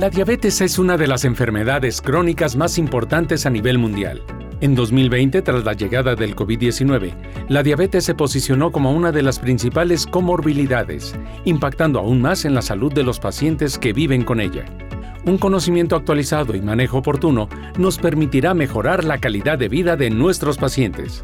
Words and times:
La 0.00 0.08
diabetes 0.08 0.62
es 0.62 0.78
una 0.78 0.96
de 0.96 1.06
las 1.06 1.26
enfermedades 1.26 2.00
crónicas 2.00 2.56
más 2.56 2.78
importantes 2.78 3.44
a 3.44 3.50
nivel 3.50 3.76
mundial. 3.76 4.22
En 4.62 4.74
2020, 4.74 5.42
tras 5.42 5.62
la 5.62 5.74
llegada 5.74 6.14
del 6.14 6.34
COVID-19, 6.34 7.12
la 7.50 7.62
diabetes 7.62 8.04
se 8.06 8.14
posicionó 8.14 8.72
como 8.72 8.92
una 8.92 9.12
de 9.12 9.20
las 9.20 9.38
principales 9.38 10.06
comorbilidades, 10.06 11.14
impactando 11.44 11.98
aún 11.98 12.22
más 12.22 12.46
en 12.46 12.54
la 12.54 12.62
salud 12.62 12.90
de 12.90 13.02
los 13.02 13.20
pacientes 13.20 13.76
que 13.76 13.92
viven 13.92 14.24
con 14.24 14.40
ella. 14.40 14.64
Un 15.26 15.36
conocimiento 15.36 15.96
actualizado 15.96 16.56
y 16.56 16.62
manejo 16.62 16.96
oportuno 16.96 17.50
nos 17.76 17.98
permitirá 17.98 18.54
mejorar 18.54 19.04
la 19.04 19.18
calidad 19.18 19.58
de 19.58 19.68
vida 19.68 19.98
de 19.98 20.08
nuestros 20.08 20.56
pacientes. 20.56 21.22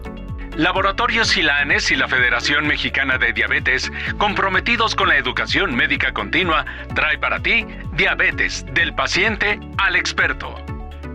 Laboratorios 0.57 1.29
Silanes 1.29 1.91
y 1.91 1.96
la 1.96 2.09
Federación 2.09 2.66
Mexicana 2.66 3.18
de 3.18 3.34
Diabetes, 3.34 3.93
comprometidos 4.16 4.95
con 4.95 5.09
la 5.09 5.18
educación 5.18 5.76
médica 5.76 6.14
continua, 6.14 6.64
trae 6.94 7.18
para 7.18 7.40
ti 7.40 7.67
Diabetes 7.94 8.64
del 8.72 8.94
paciente 8.94 9.61
al 9.77 9.96
experto. 9.96 10.54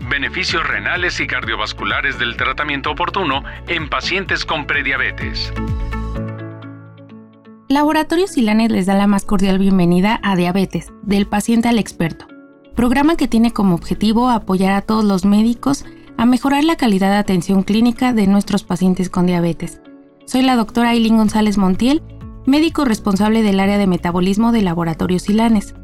Beneficios 0.08 0.64
renales 0.64 1.18
y 1.18 1.26
cardiovasculares 1.26 2.20
del 2.20 2.36
tratamiento 2.36 2.92
oportuno 2.92 3.42
en 3.66 3.88
pacientes 3.88 4.44
con 4.44 4.64
prediabetes. 4.64 5.52
Laboratorios 7.68 8.30
Silanes 8.30 8.70
les 8.70 8.86
da 8.86 8.94
la 8.94 9.08
más 9.08 9.24
cordial 9.24 9.58
bienvenida 9.58 10.20
a 10.22 10.36
Diabetes, 10.36 10.92
del 11.02 11.26
paciente 11.26 11.68
al 11.68 11.80
experto, 11.80 12.28
programa 12.76 13.16
que 13.16 13.26
tiene 13.26 13.52
como 13.52 13.74
objetivo 13.74 14.30
apoyar 14.30 14.72
a 14.72 14.82
todos 14.82 15.04
los 15.04 15.24
médicos 15.24 15.84
a 16.22 16.24
mejorar 16.24 16.62
la 16.62 16.76
calidad 16.76 17.10
de 17.10 17.16
atención 17.16 17.64
clínica 17.64 18.12
de 18.12 18.28
nuestros 18.28 18.62
pacientes 18.62 19.10
con 19.10 19.26
diabetes. 19.26 19.80
Soy 20.24 20.42
la 20.42 20.54
doctora 20.54 20.90
Aileen 20.90 21.16
González 21.16 21.58
Montiel, 21.58 22.00
médico 22.46 22.84
responsable 22.84 23.42
del 23.42 23.58
área 23.58 23.76
de 23.76 23.88
metabolismo 23.88 24.52
de 24.52 24.62
Laboratorios 24.62 25.22
Silanes. 25.22 25.74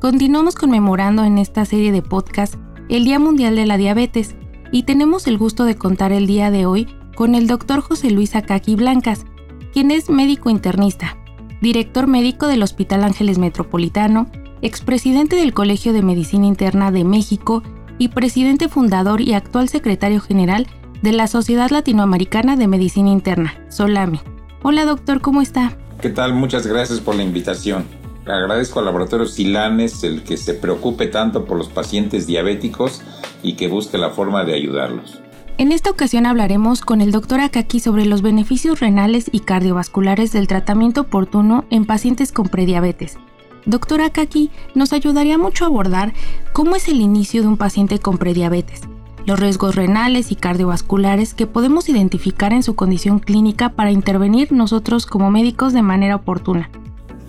Continuamos 0.00 0.54
conmemorando 0.54 1.24
en 1.24 1.36
esta 1.36 1.66
serie 1.66 1.92
de 1.92 2.00
podcast 2.00 2.54
el 2.88 3.04
Día 3.04 3.18
Mundial 3.18 3.54
de 3.54 3.66
la 3.66 3.76
Diabetes 3.76 4.34
y 4.72 4.84
tenemos 4.84 5.26
el 5.26 5.36
gusto 5.36 5.66
de 5.66 5.76
contar 5.76 6.10
el 6.10 6.26
día 6.26 6.50
de 6.50 6.64
hoy 6.64 6.86
con 7.14 7.34
el 7.34 7.46
doctor 7.46 7.82
José 7.82 8.10
Luis 8.10 8.34
Acaqui 8.34 8.76
Blancas, 8.76 9.26
quien 9.74 9.90
es 9.90 10.08
médico 10.08 10.48
internista, 10.48 11.18
director 11.60 12.06
médico 12.06 12.46
del 12.46 12.62
Hospital 12.62 13.04
Ángeles 13.04 13.36
Metropolitano, 13.36 14.30
expresidente 14.62 15.36
del 15.36 15.52
Colegio 15.52 15.92
de 15.92 16.00
Medicina 16.00 16.46
Interna 16.46 16.90
de 16.90 17.04
México 17.04 17.62
y 18.02 18.08
presidente 18.08 18.68
fundador 18.68 19.20
y 19.20 19.32
actual 19.34 19.68
secretario 19.68 20.20
general 20.20 20.66
de 21.02 21.12
la 21.12 21.28
Sociedad 21.28 21.70
Latinoamericana 21.70 22.56
de 22.56 22.66
Medicina 22.66 23.10
Interna, 23.10 23.54
Solami. 23.68 24.20
Hola 24.62 24.84
doctor, 24.84 25.20
¿cómo 25.20 25.40
está? 25.40 25.78
¿Qué 26.00 26.10
tal? 26.10 26.34
Muchas 26.34 26.66
gracias 26.66 26.98
por 26.98 27.14
la 27.14 27.22
invitación. 27.22 27.84
Agradezco 28.26 28.80
al 28.80 28.86
laboratorio 28.86 29.26
Silanes 29.26 30.02
el 30.02 30.24
que 30.24 30.36
se 30.36 30.54
preocupe 30.54 31.06
tanto 31.06 31.44
por 31.44 31.56
los 31.56 31.68
pacientes 31.68 32.26
diabéticos 32.26 33.02
y 33.40 33.52
que 33.52 33.68
busque 33.68 33.98
la 33.98 34.10
forma 34.10 34.44
de 34.44 34.54
ayudarlos. 34.54 35.20
En 35.58 35.70
esta 35.70 35.90
ocasión 35.90 36.26
hablaremos 36.26 36.80
con 36.80 37.02
el 37.02 37.12
doctor 37.12 37.38
Akaki 37.38 37.78
sobre 37.78 38.04
los 38.04 38.20
beneficios 38.20 38.80
renales 38.80 39.26
y 39.30 39.40
cardiovasculares 39.40 40.32
del 40.32 40.48
tratamiento 40.48 41.02
oportuno 41.02 41.66
en 41.70 41.84
pacientes 41.84 42.32
con 42.32 42.48
prediabetes 42.48 43.16
Doctora 43.64 44.10
Kaki 44.10 44.50
nos 44.74 44.92
ayudaría 44.92 45.38
mucho 45.38 45.64
a 45.64 45.68
abordar 45.68 46.12
cómo 46.52 46.74
es 46.74 46.88
el 46.88 47.00
inicio 47.00 47.42
de 47.42 47.48
un 47.48 47.56
paciente 47.56 48.00
con 48.00 48.18
prediabetes, 48.18 48.80
los 49.24 49.38
riesgos 49.38 49.76
renales 49.76 50.32
y 50.32 50.34
cardiovasculares 50.36 51.32
que 51.32 51.46
podemos 51.46 51.88
identificar 51.88 52.52
en 52.52 52.64
su 52.64 52.74
condición 52.74 53.20
clínica 53.20 53.70
para 53.70 53.92
intervenir 53.92 54.50
nosotros 54.50 55.06
como 55.06 55.30
médicos 55.30 55.72
de 55.72 55.82
manera 55.82 56.16
oportuna. 56.16 56.70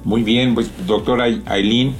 Muy 0.04 0.24
bien, 0.24 0.56
pues 0.56 0.72
doctora 0.88 1.26
Aileen, 1.46 1.94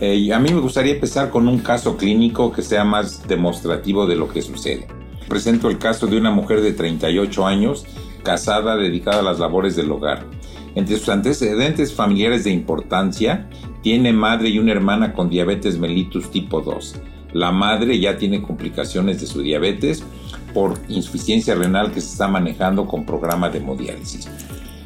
eh, 0.00 0.32
a 0.32 0.40
mí 0.40 0.52
me 0.52 0.60
gustaría 0.60 0.94
empezar 0.94 1.30
con 1.30 1.46
un 1.46 1.60
caso 1.60 1.96
clínico 1.96 2.50
que 2.52 2.62
sea 2.62 2.84
más 2.84 3.26
demostrativo 3.28 4.06
de 4.06 4.16
lo 4.16 4.28
que 4.28 4.42
sucede. 4.42 4.88
Presento 5.28 5.70
el 5.70 5.78
caso 5.78 6.08
de 6.08 6.18
una 6.18 6.32
mujer 6.32 6.60
de 6.60 6.72
38 6.72 7.46
años, 7.46 7.86
casada, 8.24 8.76
dedicada 8.76 9.20
a 9.20 9.22
las 9.22 9.38
labores 9.38 9.76
del 9.76 9.92
hogar. 9.92 10.26
Entre 10.74 10.98
sus 10.98 11.08
antecedentes 11.08 11.94
familiares 11.94 12.44
de 12.44 12.50
importancia, 12.50 13.48
tiene 13.82 14.12
madre 14.12 14.48
y 14.48 14.58
una 14.58 14.72
hermana 14.72 15.12
con 15.12 15.30
diabetes 15.30 15.78
mellitus 15.78 16.30
tipo 16.30 16.60
2. 16.60 16.96
La 17.32 17.52
madre 17.52 17.98
ya 17.98 18.16
tiene 18.16 18.42
complicaciones 18.42 19.20
de 19.20 19.26
su 19.26 19.42
diabetes 19.42 20.02
por 20.54 20.78
insuficiencia 20.88 21.54
renal 21.54 21.92
que 21.92 22.00
se 22.00 22.12
está 22.12 22.28
manejando 22.28 22.86
con 22.86 23.04
programa 23.04 23.50
de 23.50 23.58
hemodiálisis. 23.58 24.28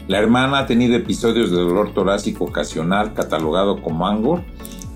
La 0.08 0.18
hermana 0.18 0.58
ha 0.58 0.66
tenido 0.66 0.96
episodios 0.96 1.50
de 1.50 1.56
dolor 1.56 1.94
torácico 1.94 2.44
ocasional 2.44 3.14
catalogado 3.14 3.80
como 3.80 4.08
angor 4.08 4.42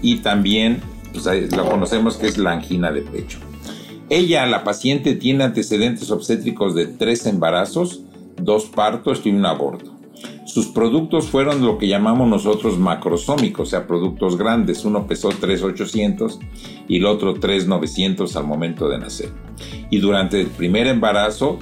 y 0.03 0.17
también 0.17 0.81
pues, 1.13 1.27
lo 1.55 1.69
conocemos 1.69 2.17
que 2.17 2.27
es 2.27 2.39
la 2.39 2.53
angina 2.53 2.91
de 2.91 3.03
pecho. 3.03 3.39
Ella, 4.11 4.45
la 4.47 4.65
paciente, 4.65 5.15
tiene 5.15 5.45
antecedentes 5.45 6.11
obstétricos 6.11 6.75
de 6.75 6.87
tres 6.87 7.27
embarazos, 7.27 8.03
dos 8.37 8.65
partos 8.65 9.23
y 9.25 9.31
un 9.31 9.47
aborto. 9.47 9.94
Sus 10.45 10.67
productos 10.67 11.27
fueron 11.29 11.65
lo 11.65 11.79
que 11.79 11.89
llamamos 11.89 12.29
nosotros 12.29 12.79
macrosómicos, 12.79 13.69
o 13.69 13.71
sea, 13.71 13.87
productos 13.87 14.37
grandes. 14.37 14.85
Uno 14.85 15.07
pesó 15.07 15.31
3,800 15.31 16.39
y 16.87 16.99
el 16.99 17.07
otro 17.07 17.35
3,900 17.35 18.37
al 18.37 18.45
momento 18.45 18.89
de 18.89 18.99
nacer. 18.99 19.31
Y 19.91 19.99
durante 19.99 20.41
el 20.41 20.49
primer 20.49 20.87
embarazo 20.87 21.59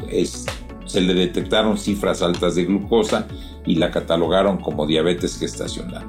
se 0.84 1.00
le 1.00 1.14
detectaron 1.14 1.78
cifras 1.78 2.22
altas 2.22 2.56
de 2.56 2.64
glucosa 2.64 3.28
y 3.64 3.76
la 3.76 3.92
catalogaron 3.92 4.58
como 4.58 4.86
diabetes 4.86 5.38
gestacional. 5.38 6.04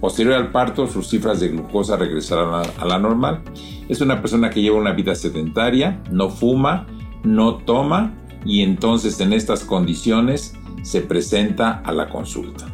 Posterior 0.00 0.34
al 0.34 0.52
parto, 0.52 0.86
sus 0.86 1.08
cifras 1.08 1.40
de 1.40 1.48
glucosa 1.48 1.96
regresaron 1.96 2.62
a 2.78 2.84
la 2.84 2.98
normal. 2.98 3.42
Es 3.88 4.00
una 4.00 4.20
persona 4.20 4.50
que 4.50 4.62
lleva 4.62 4.78
una 4.78 4.92
vida 4.92 5.14
sedentaria, 5.14 6.00
no 6.10 6.30
fuma, 6.30 6.86
no 7.24 7.56
toma 7.56 8.14
y 8.44 8.60
entonces 8.62 9.20
en 9.20 9.32
estas 9.32 9.64
condiciones 9.64 10.54
se 10.84 11.00
presenta 11.00 11.80
a 11.84 11.90
la 11.90 12.08
consulta. 12.08 12.66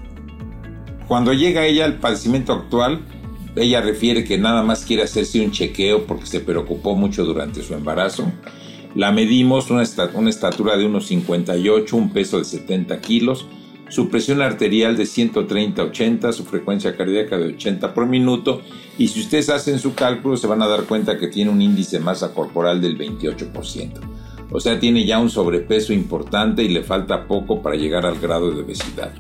Cuando 1.09 1.33
llega 1.33 1.65
ella 1.65 1.87
al 1.87 1.99
padecimiento 1.99 2.53
actual, 2.53 3.01
ella 3.57 3.81
refiere 3.81 4.25
que 4.25 4.39
nada 4.39 4.63
más 4.63 4.85
quiere 4.85 5.03
hacerse 5.03 5.41
un 5.41 5.51
chequeo 5.51 6.07
porque 6.07 6.27
se 6.27 6.41
preocupó 6.41 6.95
mucho 6.95 7.25
durante 7.25 7.63
su 7.63 7.75
embarazo. 7.75 8.31
La 8.95 9.13
medimos, 9.13 9.71
una, 9.71 9.83
estatura 9.83 10.77
de 10.77 10.85
unos 10.85 11.07
58, 11.07 11.97
un 11.97 12.13
peso 12.13 12.39
de 12.39 12.45
70 12.45 13.01
kilos, 13.01 13.47
su 13.89 14.09
presión 14.09 14.41
arterial 14.41 14.97
de 14.97 15.05
130-80, 15.05 16.33
su 16.33 16.45
frecuencia 16.45 16.97
cardíaca 16.97 17.39
de 17.39 17.55
80 17.55 17.93
por 17.95 18.07
minuto 18.07 18.63
y 18.99 19.09
si 19.09 19.21
ustedes 19.21 19.49
hacen 19.49 19.79
su 19.79 19.95
cálculo 19.95 20.37
se 20.37 20.47
van 20.47 20.63
a 20.63 20.69
dar 20.69 20.85
cuenta 20.85 21.19
que 21.19 21.29
tiene 21.29 21.51
un 21.51 21.61
índice 21.61 21.99
de 21.99 22.05
masa 22.05 22.33
corporal 22.33 22.81
del 22.81 22.97
28%. 22.99 24.20
O 24.53 24.61
sea, 24.61 24.81
tiene 24.81 25.05
ya 25.05 25.19
un 25.19 25.31
sobrepeso 25.31 25.93
importante 25.93 26.63
y 26.63 26.69
le 26.69 26.83
falta 26.83 27.27
poco 27.27 27.63
para 27.63 27.77
llegar 27.77 28.05
al 28.05 28.19
grado 28.19 28.51
de 28.51 28.63
obesidad. 28.63 29.13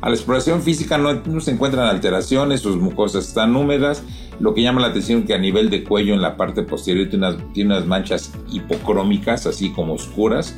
A 0.00 0.10
la 0.10 0.16
exploración 0.16 0.60
física 0.60 0.98
no, 0.98 1.40
se 1.40 1.50
encuentran 1.50 1.86
alteraciones, 1.86 2.60
sus 2.60 2.76
mucosas 2.76 3.26
están 3.26 3.56
húmedas. 3.56 4.02
Lo 4.38 4.52
que 4.52 4.62
llama 4.62 4.82
la 4.82 4.88
atención 4.88 5.20
es 5.20 5.26
que 5.26 5.34
a 5.34 5.38
nivel 5.38 5.70
de 5.70 5.82
cuello 5.82 6.12
en 6.12 6.20
la 6.20 6.36
parte 6.36 6.62
posterior 6.62 7.08
tiene 7.08 7.28
unas, 7.28 7.52
tiene 7.54 7.74
unas 7.74 7.86
manchas 7.86 8.32
hipocrómicas, 8.52 9.46
así 9.46 9.70
como 9.70 9.94
oscuras. 9.94 10.56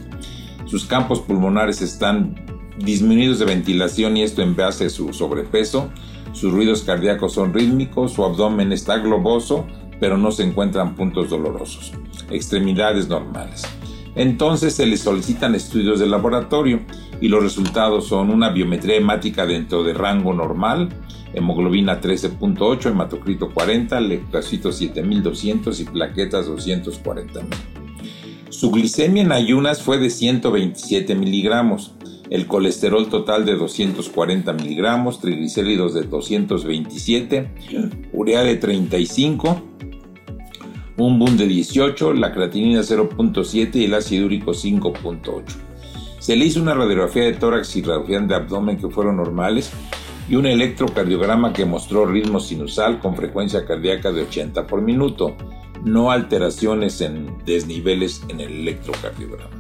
Sus 0.65 0.85
campos 0.85 1.21
pulmonares 1.21 1.81
están 1.81 2.35
disminuidos 2.79 3.39
de 3.39 3.45
ventilación 3.45 4.17
y 4.17 4.23
esto 4.23 4.43
en 4.43 4.57
base 4.57 4.87
a 4.87 4.91
su 4.91 5.13
sobrepeso. 5.13 5.91
Sus 6.33 6.53
ruidos 6.53 6.83
cardíacos 6.83 7.35
son 7.35 7.55
rítmicos, 7.55 8.15
su 8.15 8.25
abdomen 8.25 8.73
está 8.73 8.99
globoso, 8.99 9.65
pero 10.01 10.19
no 10.19 10.33
se 10.33 10.43
encuentran 10.43 10.97
puntos 10.97 11.31
dolorosos. 11.31 11.93
Extremidades 12.31 13.09
normales. 13.09 13.63
Entonces 14.17 14.75
se 14.75 14.87
le 14.87 14.97
solicitan 14.97 15.55
estudios 15.55 16.01
de 16.01 16.07
laboratorio 16.07 16.81
y 17.21 17.29
los 17.29 17.43
resultados 17.43 18.09
son 18.09 18.31
una 18.31 18.49
biometría 18.49 18.97
hemática 18.97 19.47
dentro 19.47 19.85
de 19.85 19.93
rango 19.93 20.33
normal, 20.33 20.89
hemoglobina 21.35 22.01
13.8, 22.01 22.91
hematocrito 22.91 23.53
40, 23.53 24.01
leucocito 24.01 24.73
7200 24.73 25.81
y 25.81 25.85
plaquetas 25.85 26.49
240.000. 26.49 27.45
Su 28.49 28.71
glicemia 28.71 29.23
en 29.23 29.33
ayunas 29.33 29.83
fue 29.83 29.99
de 29.99 30.09
127 30.09 31.15
miligramos, 31.15 31.93
el 32.31 32.47
colesterol 32.47 33.09
total 33.09 33.45
de 33.45 33.55
240 33.55 34.53
miligramos, 34.55 35.21
triglicéridos 35.21 35.93
de 35.93 36.05
227, 36.05 37.51
urea 38.15 38.43
de 38.43 38.57
35, 38.57 39.63
un 40.97 41.19
boom 41.19 41.37
de 41.37 41.47
18, 41.47 42.15
la 42.15 42.33
creatinina 42.33 42.81
0.7 42.81 43.75
y 43.77 43.85
el 43.85 43.95
ácido 43.95 44.27
úrico 44.27 44.53
5.8. 44.53 45.43
Se 46.19 46.37
le 46.37 46.47
hizo 46.47 46.61
una 46.61 46.75
radiografía 46.75 47.25
de 47.25 47.35
tórax 47.35 47.77
y 47.77 47.83
radiografía 47.83 48.21
de 48.21 48.35
abdomen 48.35 48.79
que 48.79 48.89
fueron 48.89 49.17
normales 49.17 49.71
y 50.29 50.35
un 50.35 50.47
electrocardiograma 50.47 51.53
que 51.53 51.65
mostró 51.65 52.07
ritmo 52.07 52.41
sinusal 52.41 52.99
con 52.99 53.15
frecuencia 53.15 53.65
cardíaca 53.65 54.11
de 54.11 54.23
80 54.23 54.67
por 54.67 54.83
minuto, 54.83 55.37
no 55.85 56.11
alteraciones 56.11 57.01
en 57.01 57.37
desniveles 57.45 58.23
en 58.29 58.41
el 58.41 58.53
electrocardiograma. 58.61 59.51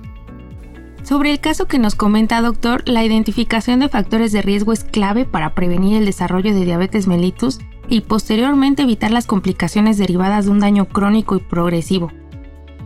Sobre 1.04 1.30
el 1.30 1.38
caso 1.38 1.66
que 1.66 1.78
nos 1.78 1.94
comenta, 1.94 2.42
doctor, 2.42 2.82
la 2.88 3.04
identificación 3.04 3.78
de 3.78 3.88
factores 3.88 4.32
de 4.32 4.42
riesgo 4.42 4.72
es 4.72 4.82
clave 4.82 5.24
para 5.24 5.54
prevenir 5.54 5.98
el 5.98 6.04
desarrollo 6.04 6.52
de 6.52 6.64
diabetes 6.64 7.06
mellitus 7.06 7.60
y 7.88 8.00
posteriormente 8.00 8.82
evitar 8.82 9.10
las 9.10 9.26
complicaciones 9.26 9.98
derivadas 9.98 10.46
de 10.46 10.50
un 10.50 10.60
daño 10.60 10.86
crónico 10.86 11.36
y 11.36 11.40
progresivo. 11.40 12.12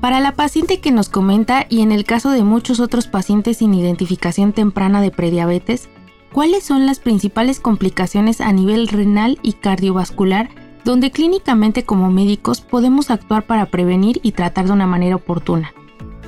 Para 0.00 0.20
la 0.20 0.32
paciente 0.32 0.80
que 0.80 0.92
nos 0.92 1.08
comenta 1.08 1.66
y 1.68 1.82
en 1.82 1.92
el 1.92 2.04
caso 2.04 2.30
de 2.30 2.42
muchos 2.42 2.80
otros 2.80 3.06
pacientes 3.06 3.58
sin 3.58 3.74
identificación 3.74 4.52
temprana 4.52 5.02
de 5.02 5.10
prediabetes, 5.10 5.88
¿cuáles 6.32 6.64
son 6.64 6.86
las 6.86 7.00
principales 7.00 7.60
complicaciones 7.60 8.40
a 8.40 8.52
nivel 8.52 8.88
renal 8.88 9.38
y 9.42 9.52
cardiovascular 9.54 10.48
donde 10.84 11.10
clínicamente 11.10 11.84
como 11.84 12.10
médicos 12.10 12.62
podemos 12.62 13.10
actuar 13.10 13.46
para 13.46 13.66
prevenir 13.66 14.20
y 14.22 14.32
tratar 14.32 14.66
de 14.66 14.72
una 14.72 14.86
manera 14.86 15.16
oportuna? 15.16 15.74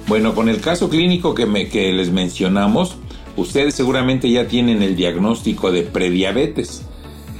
Bueno, 0.06 0.34
con 0.34 0.50
el 0.50 0.60
caso 0.60 0.90
clínico 0.90 1.34
que, 1.34 1.46
que 1.70 1.92
les 1.92 2.12
mencionamos, 2.12 2.98
ustedes 3.36 3.75
seguramente 3.75 4.30
ya 4.30 4.48
tienen 4.48 4.82
el 4.82 4.96
diagnóstico 4.96 5.72
de 5.72 5.82
prediabetes 5.82 6.84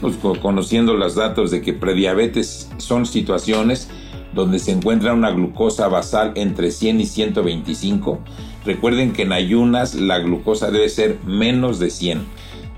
pues, 0.03 0.17
conociendo 0.41 0.95
los 0.95 1.15
datos 1.15 1.51
de 1.53 1.63
que 1.63 1.73
prediabetes 1.73 2.69
son 2.79 3.07
situaciones 3.07 3.89
donde 4.35 4.59
se 4.59 4.73
encuentra 4.73 5.15
una 5.15 5.31
glucosa 5.31 5.87
basal 5.89 6.33
entre 6.35 6.73
100 6.73 7.01
y 7.01 7.07
125. 7.07 8.19
Recuerden 8.65 9.13
que 9.13 9.23
en 9.23 9.33
ayunas 9.33 9.95
la 9.95 10.19
glucosa 10.19 10.71
debe 10.71 10.89
ser 10.89 11.19
menos 11.25 11.79
de 11.79 11.91
100. 11.91 12.25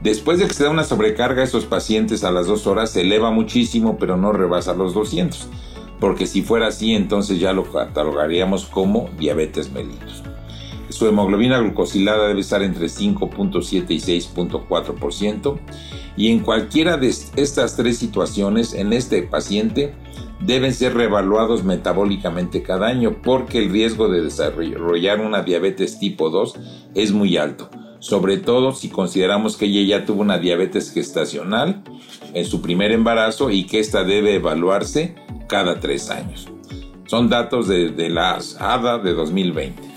Después 0.02 0.38
de 0.38 0.46
que 0.46 0.52
se 0.52 0.64
da 0.64 0.70
una 0.70 0.84
sobrecarga 0.84 1.40
a 1.40 1.44
esos 1.44 1.64
pacientes 1.64 2.24
a 2.24 2.30
las 2.30 2.46
2 2.46 2.66
horas 2.66 2.90
se 2.90 3.00
eleva 3.00 3.30
muchísimo 3.30 3.96
pero 3.98 4.18
no 4.18 4.32
rebasa 4.32 4.74
los 4.74 4.92
200. 4.92 5.48
Porque 6.00 6.26
si 6.26 6.42
fuera 6.42 6.66
así 6.66 6.94
entonces 6.94 7.40
ya 7.40 7.54
lo 7.54 7.72
catalogaríamos 7.72 8.66
como 8.66 9.08
diabetes 9.18 9.72
mellitus. 9.72 10.23
Su 10.94 11.08
hemoglobina 11.08 11.58
glucosilada 11.58 12.28
debe 12.28 12.40
estar 12.40 12.62
entre 12.62 12.86
5.7 12.86 13.84
y 13.88 13.98
6.4% 13.98 15.58
y 16.16 16.28
en 16.28 16.38
cualquiera 16.38 16.96
de 16.96 17.08
estas 17.08 17.74
tres 17.74 17.98
situaciones 17.98 18.74
en 18.74 18.92
este 18.92 19.24
paciente 19.24 19.92
deben 20.38 20.72
ser 20.72 20.94
reevaluados 20.94 21.64
metabólicamente 21.64 22.62
cada 22.62 22.86
año 22.86 23.16
porque 23.24 23.58
el 23.58 23.72
riesgo 23.72 24.08
de 24.08 24.22
desarrollar 24.22 25.18
una 25.18 25.42
diabetes 25.42 25.98
tipo 25.98 26.30
2 26.30 26.54
es 26.94 27.10
muy 27.10 27.38
alto, 27.38 27.68
sobre 27.98 28.36
todo 28.36 28.72
si 28.72 28.88
consideramos 28.88 29.56
que 29.56 29.64
ella 29.64 29.98
ya 29.98 30.06
tuvo 30.06 30.20
una 30.20 30.38
diabetes 30.38 30.92
gestacional 30.92 31.82
en 32.34 32.44
su 32.44 32.62
primer 32.62 32.92
embarazo 32.92 33.50
y 33.50 33.64
que 33.64 33.80
esta 33.80 34.04
debe 34.04 34.36
evaluarse 34.36 35.16
cada 35.48 35.80
tres 35.80 36.08
años. 36.10 36.46
Son 37.06 37.28
datos 37.28 37.66
de, 37.66 37.90
de 37.90 38.10
la 38.10 38.38
ADA 38.60 38.98
de 38.98 39.12
2020. 39.12 39.93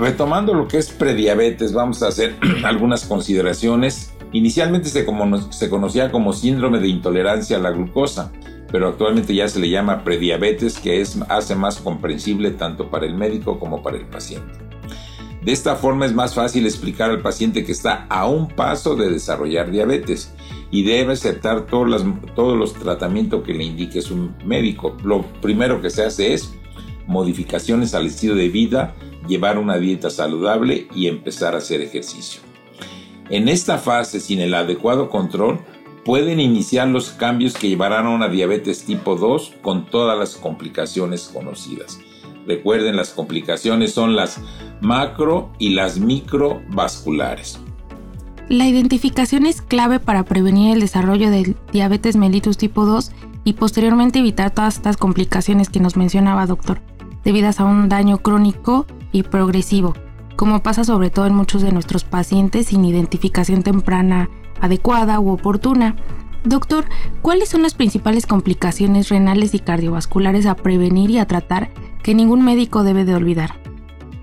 Retomando 0.00 0.54
lo 0.54 0.66
que 0.66 0.78
es 0.78 0.90
prediabetes, 0.90 1.74
vamos 1.74 2.02
a 2.02 2.08
hacer 2.08 2.34
algunas 2.64 3.04
consideraciones. 3.04 4.14
Inicialmente 4.32 4.88
se, 4.88 5.04
se, 5.50 5.68
conocía 5.68 6.10
como 6.10 6.32
síndrome 6.32 6.78
de 6.78 6.88
intolerancia 6.88 7.58
a 7.58 7.60
la 7.60 7.70
glucosa, 7.70 8.32
pero 8.72 8.88
actualmente 8.88 9.34
ya 9.34 9.46
se 9.46 9.60
le 9.60 9.68
llama 9.68 10.02
prediabetes, 10.02 10.78
que 10.78 11.02
es, 11.02 11.18
hace 11.28 11.54
más 11.54 11.76
comprensible 11.80 12.50
tanto 12.52 12.88
para 12.88 13.04
el 13.04 13.14
médico 13.14 13.58
como 13.58 13.82
para 13.82 13.98
el 13.98 14.06
paciente. 14.06 14.58
De 15.42 15.52
esta 15.52 15.76
forma 15.76 16.06
es 16.06 16.14
más 16.14 16.34
fácil 16.34 16.64
explicar 16.64 17.10
al 17.10 17.20
paciente 17.20 17.62
que 17.62 17.72
está 17.72 18.06
a 18.08 18.26
un 18.26 18.48
paso 18.48 18.96
de 18.96 19.10
desarrollar 19.10 19.70
diabetes 19.70 20.32
y 20.70 20.82
debe 20.82 21.12
aceptar 21.12 21.66
todos, 21.66 22.06
todos 22.34 22.56
los 22.56 22.72
tratamientos 22.72 23.42
que 23.42 23.52
le 23.52 23.64
indique 23.64 24.00
su 24.00 24.30
médico. 24.46 24.96
Lo 25.04 25.26
primero 25.42 25.82
que 25.82 25.90
se 25.90 26.04
hace 26.04 26.32
es 26.32 26.54
modificaciones 27.06 27.94
al 27.94 28.06
estilo 28.06 28.34
de 28.34 28.48
vida 28.48 28.94
llevar 29.26 29.58
una 29.58 29.78
dieta 29.78 30.10
saludable 30.10 30.88
y 30.94 31.06
empezar 31.06 31.54
a 31.54 31.58
hacer 31.58 31.80
ejercicio. 31.80 32.40
En 33.28 33.48
esta 33.48 33.78
fase, 33.78 34.20
sin 34.20 34.40
el 34.40 34.54
adecuado 34.54 35.08
control, 35.08 35.60
pueden 36.04 36.40
iniciar 36.40 36.88
los 36.88 37.10
cambios 37.10 37.54
que 37.54 37.68
llevarán 37.68 38.06
a 38.06 38.10
una 38.10 38.28
diabetes 38.28 38.84
tipo 38.84 39.16
2 39.16 39.54
con 39.62 39.86
todas 39.86 40.18
las 40.18 40.34
complicaciones 40.34 41.30
conocidas. 41.32 42.00
Recuerden, 42.46 42.96
las 42.96 43.10
complicaciones 43.10 43.92
son 43.92 44.16
las 44.16 44.40
macro 44.80 45.52
y 45.58 45.70
las 45.70 45.98
microvasculares. 45.98 47.60
La 48.48 48.66
identificación 48.66 49.46
es 49.46 49.62
clave 49.62 50.00
para 50.00 50.24
prevenir 50.24 50.74
el 50.74 50.80
desarrollo 50.80 51.30
del 51.30 51.56
diabetes 51.72 52.16
mellitus 52.16 52.58
tipo 52.58 52.84
2 52.84 53.12
y 53.44 53.52
posteriormente 53.52 54.18
evitar 54.18 54.50
todas 54.50 54.76
estas 54.76 54.96
complicaciones 54.96 55.68
que 55.68 55.78
nos 55.78 55.96
mencionaba, 55.96 56.46
doctor, 56.46 56.80
debidas 57.22 57.60
a 57.60 57.64
un 57.64 57.88
daño 57.88 58.18
crónico 58.18 58.86
y 59.12 59.22
progresivo, 59.22 59.94
como 60.36 60.62
pasa 60.62 60.84
sobre 60.84 61.10
todo 61.10 61.26
en 61.26 61.34
muchos 61.34 61.62
de 61.62 61.72
nuestros 61.72 62.04
pacientes 62.04 62.68
sin 62.68 62.84
identificación 62.84 63.62
temprana 63.62 64.30
adecuada 64.60 65.20
u 65.20 65.30
oportuna. 65.30 65.96
Doctor, 66.44 66.84
¿cuáles 67.22 67.50
son 67.50 67.62
las 67.62 67.74
principales 67.74 68.26
complicaciones 68.26 69.08
renales 69.08 69.54
y 69.54 69.58
cardiovasculares 69.58 70.46
a 70.46 70.54
prevenir 70.56 71.10
y 71.10 71.18
a 71.18 71.26
tratar 71.26 71.70
que 72.02 72.14
ningún 72.14 72.42
médico 72.42 72.82
debe 72.82 73.04
de 73.04 73.14
olvidar? 73.14 73.60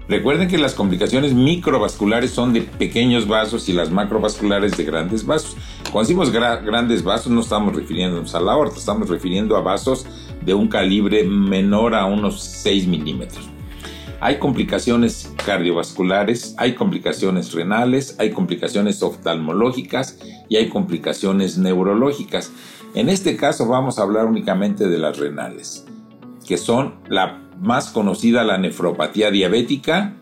Recuerden 0.10 0.48
que 0.48 0.57
las 0.57 0.74
complicaciones 0.74 1.34
microvasculares 1.34 2.31
son 2.31 2.54
de 2.54 2.62
pequeños 2.62 3.28
vasos 3.28 3.68
y 3.68 3.74
las 3.74 3.92
macrovasculares 3.92 4.78
de 4.78 4.86
grandes 4.86 5.25
vasos. 5.25 5.57
Cuando 5.92 6.07
decimos 6.07 6.31
grandes 6.31 7.04
vasos 7.04 7.31
no 7.31 7.42
estamos 7.42 7.75
refiriéndonos 7.75 8.34
a 8.34 8.39
la 8.39 8.54
aorta, 8.54 8.78
estamos 8.78 9.10
refiriendo 9.10 9.57
a 9.57 9.62
vasos 9.62 10.06
de 10.42 10.54
un 10.54 10.69
calibre 10.69 11.25
menor 11.25 11.94
a 11.94 12.06
unos 12.06 12.42
6 12.42 12.88
milímetros. 12.88 13.50
Hay 14.19 14.40
complicaciones 14.40 15.31
cardiovasculares, 15.46 16.56
hay 16.58 16.74
complicaciones 16.74 17.54
renales, 17.54 18.16
hay 18.18 18.31
complicaciones 18.31 19.04
oftalmológicas 19.04 20.19
y 20.50 20.56
hay 20.56 20.69
complicaciones 20.69 21.60
neurológicas. 21.60 22.52
En 22.96 23.10
este 23.10 23.38
caso 23.38 23.68
vamos 23.68 24.00
a 24.00 24.02
hablar 24.02 24.25
únicamente 24.25 24.88
de 24.88 24.98
las 24.98 25.19
renales, 25.19 25.86
que 26.48 26.58
son 26.58 26.96
la 27.10 27.44
más 27.60 27.90
conocida, 27.90 28.44
la 28.44 28.58
nefropatía 28.58 29.30
diabética, 29.30 30.16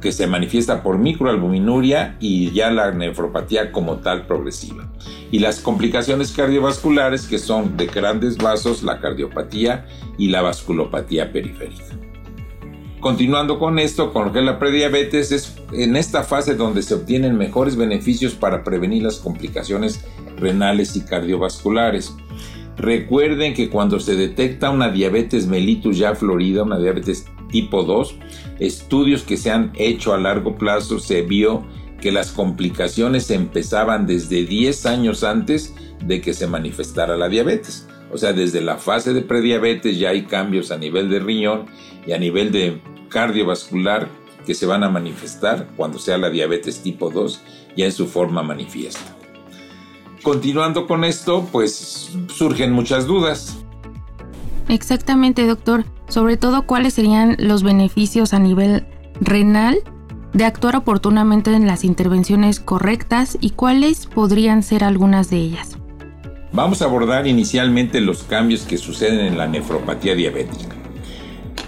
que 0.00 0.12
se 0.12 0.26
manifiesta 0.26 0.82
por 0.82 0.96
microalbuminuria 0.96 2.16
y 2.20 2.50
ya 2.52 2.70
la 2.70 2.90
nefropatía 2.90 3.70
como 3.70 3.96
tal 3.96 4.26
progresiva. 4.26 4.90
Y 5.30 5.40
las 5.40 5.60
complicaciones 5.60 6.32
cardiovasculares 6.32 7.26
que 7.26 7.38
son 7.38 7.76
de 7.76 7.86
grandes 7.86 8.38
vasos, 8.38 8.82
la 8.82 8.98
cardiopatía 8.98 9.86
y 10.16 10.28
la 10.28 10.40
vasculopatía 10.40 11.30
periférica. 11.30 12.09
Continuando 13.00 13.58
con 13.58 13.78
esto, 13.78 14.12
con 14.12 14.26
lo 14.26 14.32
que 14.32 14.40
es 14.40 14.44
la 14.44 14.58
prediabetes, 14.58 15.32
es 15.32 15.56
en 15.72 15.96
esta 15.96 16.22
fase 16.22 16.54
donde 16.54 16.82
se 16.82 16.94
obtienen 16.94 17.38
mejores 17.38 17.74
beneficios 17.76 18.34
para 18.34 18.62
prevenir 18.62 19.02
las 19.02 19.16
complicaciones 19.16 20.04
renales 20.36 20.94
y 20.96 21.00
cardiovasculares. 21.00 22.14
Recuerden 22.76 23.54
que 23.54 23.70
cuando 23.70 24.00
se 24.00 24.16
detecta 24.16 24.70
una 24.70 24.90
diabetes 24.90 25.46
mellitus 25.46 25.96
ya 25.96 26.14
florida, 26.14 26.62
una 26.62 26.78
diabetes 26.78 27.24
tipo 27.50 27.84
2, 27.84 28.16
estudios 28.58 29.22
que 29.22 29.38
se 29.38 29.50
han 29.50 29.72
hecho 29.76 30.12
a 30.12 30.18
largo 30.18 30.56
plazo 30.56 30.98
se 30.98 31.22
vio 31.22 31.64
que 32.02 32.12
las 32.12 32.32
complicaciones 32.32 33.30
empezaban 33.30 34.06
desde 34.06 34.44
10 34.44 34.86
años 34.86 35.24
antes 35.24 35.74
de 36.04 36.20
que 36.20 36.34
se 36.34 36.46
manifestara 36.46 37.16
la 37.16 37.28
diabetes. 37.28 37.86
O 38.12 38.18
sea, 38.18 38.32
desde 38.32 38.60
la 38.60 38.78
fase 38.78 39.12
de 39.12 39.22
prediabetes 39.22 39.98
ya 39.98 40.10
hay 40.10 40.22
cambios 40.22 40.70
a 40.70 40.78
nivel 40.78 41.08
de 41.08 41.20
riñón 41.20 41.66
y 42.06 42.12
a 42.12 42.18
nivel 42.18 42.50
de 42.50 42.80
cardiovascular 43.08 44.08
que 44.46 44.54
se 44.54 44.66
van 44.66 44.82
a 44.82 44.88
manifestar 44.88 45.68
cuando 45.76 45.98
sea 45.98 46.18
la 46.18 46.30
diabetes 46.30 46.82
tipo 46.82 47.10
2 47.10 47.42
ya 47.76 47.84
en 47.84 47.92
su 47.92 48.06
forma 48.06 48.42
manifiesta. 48.42 49.16
Continuando 50.22 50.86
con 50.86 51.04
esto, 51.04 51.48
pues 51.50 52.10
surgen 52.28 52.72
muchas 52.72 53.06
dudas. 53.06 53.58
Exactamente, 54.68 55.46
doctor. 55.46 55.84
Sobre 56.08 56.36
todo, 56.36 56.66
¿cuáles 56.66 56.94
serían 56.94 57.36
los 57.38 57.62
beneficios 57.62 58.34
a 58.34 58.38
nivel 58.38 58.86
renal 59.20 59.78
de 60.32 60.44
actuar 60.44 60.76
oportunamente 60.76 61.52
en 61.54 61.66
las 61.66 61.84
intervenciones 61.84 62.60
correctas 62.60 63.38
y 63.40 63.50
cuáles 63.50 64.06
podrían 64.06 64.62
ser 64.62 64.84
algunas 64.84 65.30
de 65.30 65.38
ellas? 65.38 65.79
Vamos 66.52 66.82
a 66.82 66.86
abordar 66.86 67.26
inicialmente 67.26 68.00
los 68.00 68.24
cambios 68.24 68.62
que 68.62 68.78
suceden 68.78 69.20
en 69.20 69.38
la 69.38 69.46
nefropatía 69.46 70.14
diabética. 70.14 70.74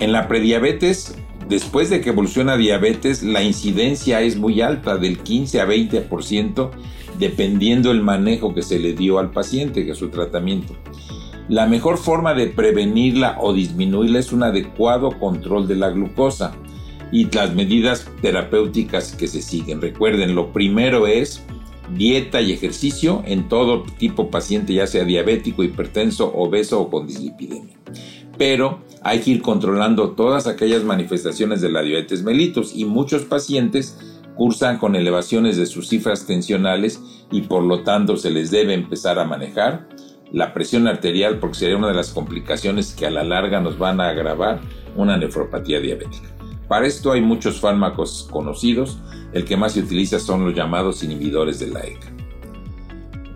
En 0.00 0.12
la 0.12 0.28
prediabetes 0.28 1.16
Después 1.48 1.90
de 1.90 2.00
que 2.00 2.10
evoluciona 2.10 2.56
diabetes, 2.56 3.22
la 3.22 3.42
incidencia 3.42 4.22
es 4.22 4.36
muy 4.36 4.60
alta, 4.60 4.96
del 4.96 5.18
15 5.18 5.60
a 5.60 5.66
20%, 5.66 6.70
dependiendo 7.18 7.90
el 7.90 8.00
manejo 8.00 8.54
que 8.54 8.62
se 8.62 8.78
le 8.78 8.94
dio 8.94 9.18
al 9.18 9.32
paciente, 9.32 9.84
que 9.84 9.92
es 9.92 9.98
su 9.98 10.08
tratamiento. 10.08 10.74
La 11.48 11.66
mejor 11.66 11.98
forma 11.98 12.32
de 12.34 12.46
prevenirla 12.46 13.36
o 13.40 13.52
disminuirla 13.52 14.20
es 14.20 14.32
un 14.32 14.44
adecuado 14.44 15.18
control 15.18 15.68
de 15.68 15.76
la 15.76 15.90
glucosa 15.90 16.54
y 17.10 17.30
las 17.30 17.54
medidas 17.54 18.08
terapéuticas 18.22 19.14
que 19.14 19.26
se 19.26 19.42
siguen. 19.42 19.82
Recuerden, 19.82 20.34
lo 20.34 20.52
primero 20.52 21.06
es 21.06 21.44
dieta 21.94 22.40
y 22.40 22.52
ejercicio 22.52 23.22
en 23.26 23.48
todo 23.48 23.84
tipo 23.98 24.30
paciente, 24.30 24.74
ya 24.74 24.86
sea 24.86 25.04
diabético, 25.04 25.62
hipertenso, 25.62 26.32
obeso 26.34 26.80
o 26.80 26.90
con 26.90 27.06
dislipidemia. 27.06 27.76
Pero 28.38 28.80
hay 29.02 29.20
que 29.20 29.32
ir 29.32 29.42
controlando 29.42 30.12
todas 30.12 30.46
aquellas 30.46 30.84
manifestaciones 30.84 31.60
de 31.60 31.70
la 31.70 31.82
diabetes 31.82 32.22
mellitus 32.22 32.74
y 32.74 32.84
muchos 32.84 33.24
pacientes 33.24 33.98
cursan 34.36 34.78
con 34.78 34.96
elevaciones 34.96 35.56
de 35.56 35.66
sus 35.66 35.88
cifras 35.88 36.26
tensionales 36.26 37.00
y 37.30 37.42
por 37.42 37.62
lo 37.62 37.82
tanto 37.82 38.16
se 38.16 38.30
les 38.30 38.50
debe 38.50 38.74
empezar 38.74 39.18
a 39.18 39.24
manejar 39.24 39.88
la 40.32 40.54
presión 40.54 40.86
arterial 40.88 41.38
porque 41.38 41.58
sería 41.58 41.76
una 41.76 41.88
de 41.88 41.94
las 41.94 42.10
complicaciones 42.10 42.94
que 42.94 43.06
a 43.06 43.10
la 43.10 43.22
larga 43.22 43.60
nos 43.60 43.78
van 43.78 44.00
a 44.00 44.08
agravar 44.08 44.60
una 44.96 45.16
nefropatía 45.16 45.80
diabética. 45.80 46.28
Para 46.72 46.86
esto 46.86 47.12
hay 47.12 47.20
muchos 47.20 47.60
fármacos 47.60 48.26
conocidos, 48.30 48.96
el 49.34 49.44
que 49.44 49.58
más 49.58 49.72
se 49.72 49.80
utiliza 49.80 50.18
son 50.18 50.46
los 50.46 50.54
llamados 50.54 51.04
inhibidores 51.04 51.58
de 51.58 51.66
la 51.66 51.80
ECA. 51.80 52.10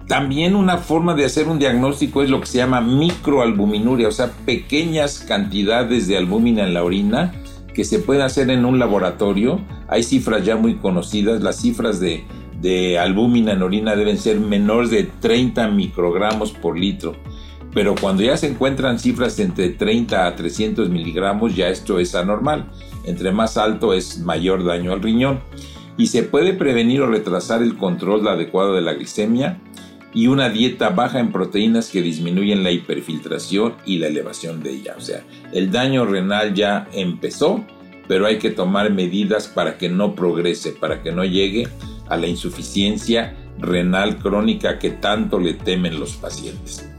También 0.09 0.57
una 0.57 0.79
forma 0.79 1.13
de 1.13 1.27
hacer 1.27 1.47
un 1.47 1.59
diagnóstico 1.59 2.23
es 2.23 2.31
lo 2.31 2.41
que 2.41 2.47
se 2.47 2.57
llama 2.57 2.81
microalbuminuria, 2.81 4.09
o 4.09 4.11
sea, 4.11 4.33
pequeñas 4.47 5.19
cantidades 5.29 6.09
de 6.09 6.17
albúmina 6.17 6.65
en 6.65 6.73
la 6.73 6.83
orina 6.83 7.35
que 7.75 7.85
se 7.85 7.99
pueden 7.99 8.23
hacer 8.23 8.49
en 8.49 8.65
un 8.65 8.79
laboratorio. 8.79 9.61
Hay 9.87 10.03
cifras 10.03 10.43
ya 10.43 10.57
muy 10.57 10.77
conocidas, 10.77 11.43
las 11.43 11.61
cifras 11.61 12.01
de, 12.01 12.25
de 12.63 12.99
albúmina 12.99 13.53
en 13.53 13.61
orina 13.61 13.97
deben 13.97 14.17
ser 14.17 14.41
menores 14.41 14.89
de 14.89 15.05
30 15.05 15.69
microgramos 15.69 16.53
por 16.53 16.79
litro. 16.79 17.15
Pero 17.77 17.95
cuando 17.95 18.23
ya 18.23 18.39
se 18.39 18.47
encuentran 18.47 18.99
cifras 18.99 19.39
entre 19.39 19.69
30 19.69 20.27
a 20.27 20.35
300 20.35 20.89
miligramos, 20.89 21.55
ya 21.55 21.69
esto 21.69 21.99
es 21.99 22.15
anormal. 22.15 22.65
Entre 23.05 23.33
más 23.33 23.59
alto 23.59 23.93
es 23.93 24.21
mayor 24.21 24.65
daño 24.65 24.95
al 24.95 25.03
riñón. 25.03 25.41
Y 25.99 26.07
se 26.07 26.23
puede 26.23 26.55
prevenir 26.55 27.03
o 27.03 27.07
retrasar 27.07 27.63
el 27.63 27.77
control 27.77 28.27
adecuado 28.29 28.73
de 28.73 28.81
la 28.81 28.95
glicemia 28.95 29.61
y 30.15 30.29
una 30.29 30.49
dieta 30.49 30.89
baja 30.89 31.21
en 31.21 31.33
proteínas 31.33 31.91
que 31.91 32.01
disminuyen 32.01 32.65
la 32.65 32.71
hiperfiltración 32.71 33.75
y 33.85 33.99
la 33.99 34.07
elevación 34.07 34.63
de 34.63 34.71
ella. 34.71 34.95
O 34.97 35.03
sea, 35.03 35.23
el 35.53 35.71
daño 35.71 36.07
renal 36.07 36.55
ya 36.55 36.89
empezó, 36.95 37.63
pero 38.09 38.25
hay 38.25 38.39
que 38.39 38.49
tomar 38.49 38.91
medidas 38.91 39.49
para 39.49 39.77
que 39.77 39.91
no 39.91 40.15
progrese, 40.15 40.73
para 40.73 41.03
que 41.03 41.13
no 41.13 41.27
llegue 41.27 41.69
a 42.09 42.17
la 42.17 42.27
insuficiencia 42.27 43.37
renal 43.59 44.17
crónica 44.17 44.79
que 44.79 44.89
tanto 44.89 45.39
le 45.39 45.53
temen 45.53 46.01
los 46.01 46.17
pacientes. 46.17 46.96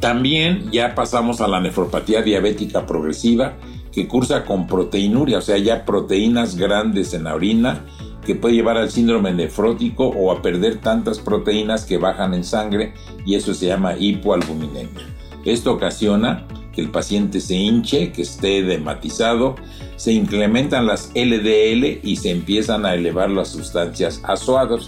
También 0.00 0.70
ya 0.70 0.94
pasamos 0.94 1.40
a 1.40 1.48
la 1.48 1.60
nefropatía 1.60 2.22
diabética 2.22 2.86
progresiva 2.86 3.56
que 3.92 4.06
cursa 4.06 4.44
con 4.44 4.66
proteinuria, 4.66 5.38
o 5.38 5.42
sea, 5.42 5.56
ya 5.56 5.84
proteínas 5.84 6.56
grandes 6.56 7.14
en 7.14 7.24
la 7.24 7.34
orina 7.34 7.84
que 8.26 8.34
puede 8.34 8.56
llevar 8.56 8.76
al 8.76 8.90
síndrome 8.90 9.32
nefrótico 9.32 10.08
o 10.08 10.32
a 10.32 10.42
perder 10.42 10.80
tantas 10.80 11.18
proteínas 11.18 11.84
que 11.86 11.96
bajan 11.96 12.34
en 12.34 12.44
sangre 12.44 12.92
y 13.24 13.36
eso 13.36 13.54
se 13.54 13.66
llama 13.66 13.96
hipoalbuminemia. 13.96 15.06
Esto 15.44 15.72
ocasiona 15.72 16.46
que 16.74 16.82
el 16.82 16.90
paciente 16.90 17.40
se 17.40 17.54
hinche, 17.54 18.12
que 18.12 18.22
esté 18.22 18.62
dematizado, 18.62 19.54
se 19.94 20.12
incrementan 20.12 20.86
las 20.86 21.10
LDL 21.14 22.00
y 22.02 22.16
se 22.16 22.32
empiezan 22.32 22.84
a 22.84 22.94
elevar 22.94 23.30
las 23.30 23.48
sustancias 23.48 24.20
azoadas, 24.24 24.84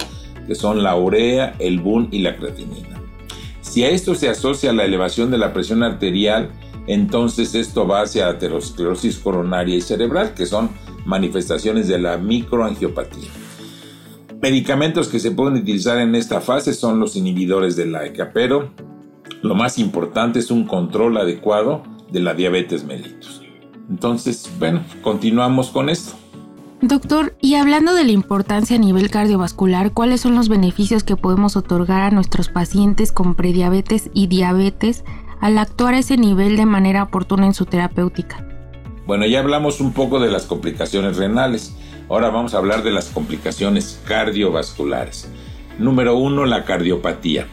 que 0.47 0.55
son 0.55 0.83
la 0.83 0.97
urea, 0.97 1.55
el 1.61 1.79
BUN 1.79 2.09
y 2.11 2.19
la 2.19 2.37
creatinina. 2.37 2.98
Si 3.69 3.85
a 3.85 3.91
esto 3.91 4.15
se 4.15 4.31
asocia 4.31 4.73
la 4.73 4.87
elevación 4.87 5.31
de 5.31 5.37
la 5.37 5.53
presión 5.53 5.83
arterial, 5.83 6.49
entonces 6.87 7.55
esto 7.55 7.87
va 7.87 8.01
hacia 8.01 8.27
aterosclerosis 8.27 9.19
coronaria 9.19 9.77
y 9.77 9.83
cerebral, 9.83 10.33
que 10.33 10.47
son 10.47 10.71
manifestaciones 11.05 11.87
de 11.87 11.99
la 11.99 12.17
microangiopatía. 12.17 13.29
Medicamentos 14.41 15.09
que 15.09 15.21
se 15.21 15.33
pueden 15.33 15.59
utilizar 15.59 15.99
en 15.99 16.15
esta 16.15 16.41
fase 16.41 16.73
son 16.73 16.99
los 16.99 17.15
inhibidores 17.15 17.77
de 17.77 17.85
la 17.85 18.07
ECA, 18.07 18.33
pero 18.33 18.71
lo 19.43 19.55
más 19.55 19.79
importante 19.79 20.39
es 20.39 20.51
un 20.51 20.65
control 20.65 21.19
adecuado 21.19 21.83
de 22.11 22.21
la 22.21 22.33
diabetes 22.33 22.85
mellitus. 22.85 23.43
Entonces, 23.91 24.51
bueno, 24.59 24.83
continuamos 25.03 25.69
con 25.69 25.91
esto. 25.91 26.18
Doctor, 26.81 27.35
y 27.41 27.57
hablando 27.57 27.93
de 27.93 28.05
la 28.05 28.13
importancia 28.13 28.77
a 28.77 28.79
nivel 28.79 29.11
cardiovascular, 29.11 29.93
¿cuáles 29.93 30.21
son 30.21 30.37
los 30.37 30.49
beneficios 30.49 31.03
que 31.03 31.17
podemos 31.17 31.57
otorgar 31.57 32.03
a 32.03 32.11
nuestros 32.13 32.51
pacientes 32.51 33.11
con 33.11 33.35
prediabetes 33.35 34.11
y 34.15 34.29
diabetes 34.29 35.03
al 35.41 35.59
actuar 35.59 35.95
a 35.95 35.99
ese 35.99 36.17
nivel 36.17 36.57
de 36.57 36.67
manera 36.67 37.03
oportuna 37.03 37.47
en 37.47 37.55
su 37.55 37.67
terapéutica? 37.67 38.47
Bueno, 39.09 39.27
ya 39.27 39.41
hablamos 39.41 39.81
un 39.81 39.93
poco 39.93 40.21
de 40.21 40.31
las 40.31 40.47
complicaciones 40.47 41.17
renales. 41.17 41.75
Ahora 42.09 42.31
vamos 42.31 42.55
a 42.55 42.59
hablar 42.59 42.85
de 42.85 42.93
las 42.93 43.07
complicaciones 43.07 44.01
cardiovasculares. 44.07 45.29
Número 45.81 46.17
uno, 46.17 46.45
la 46.45 46.65
cardiopatía. 46.65 47.49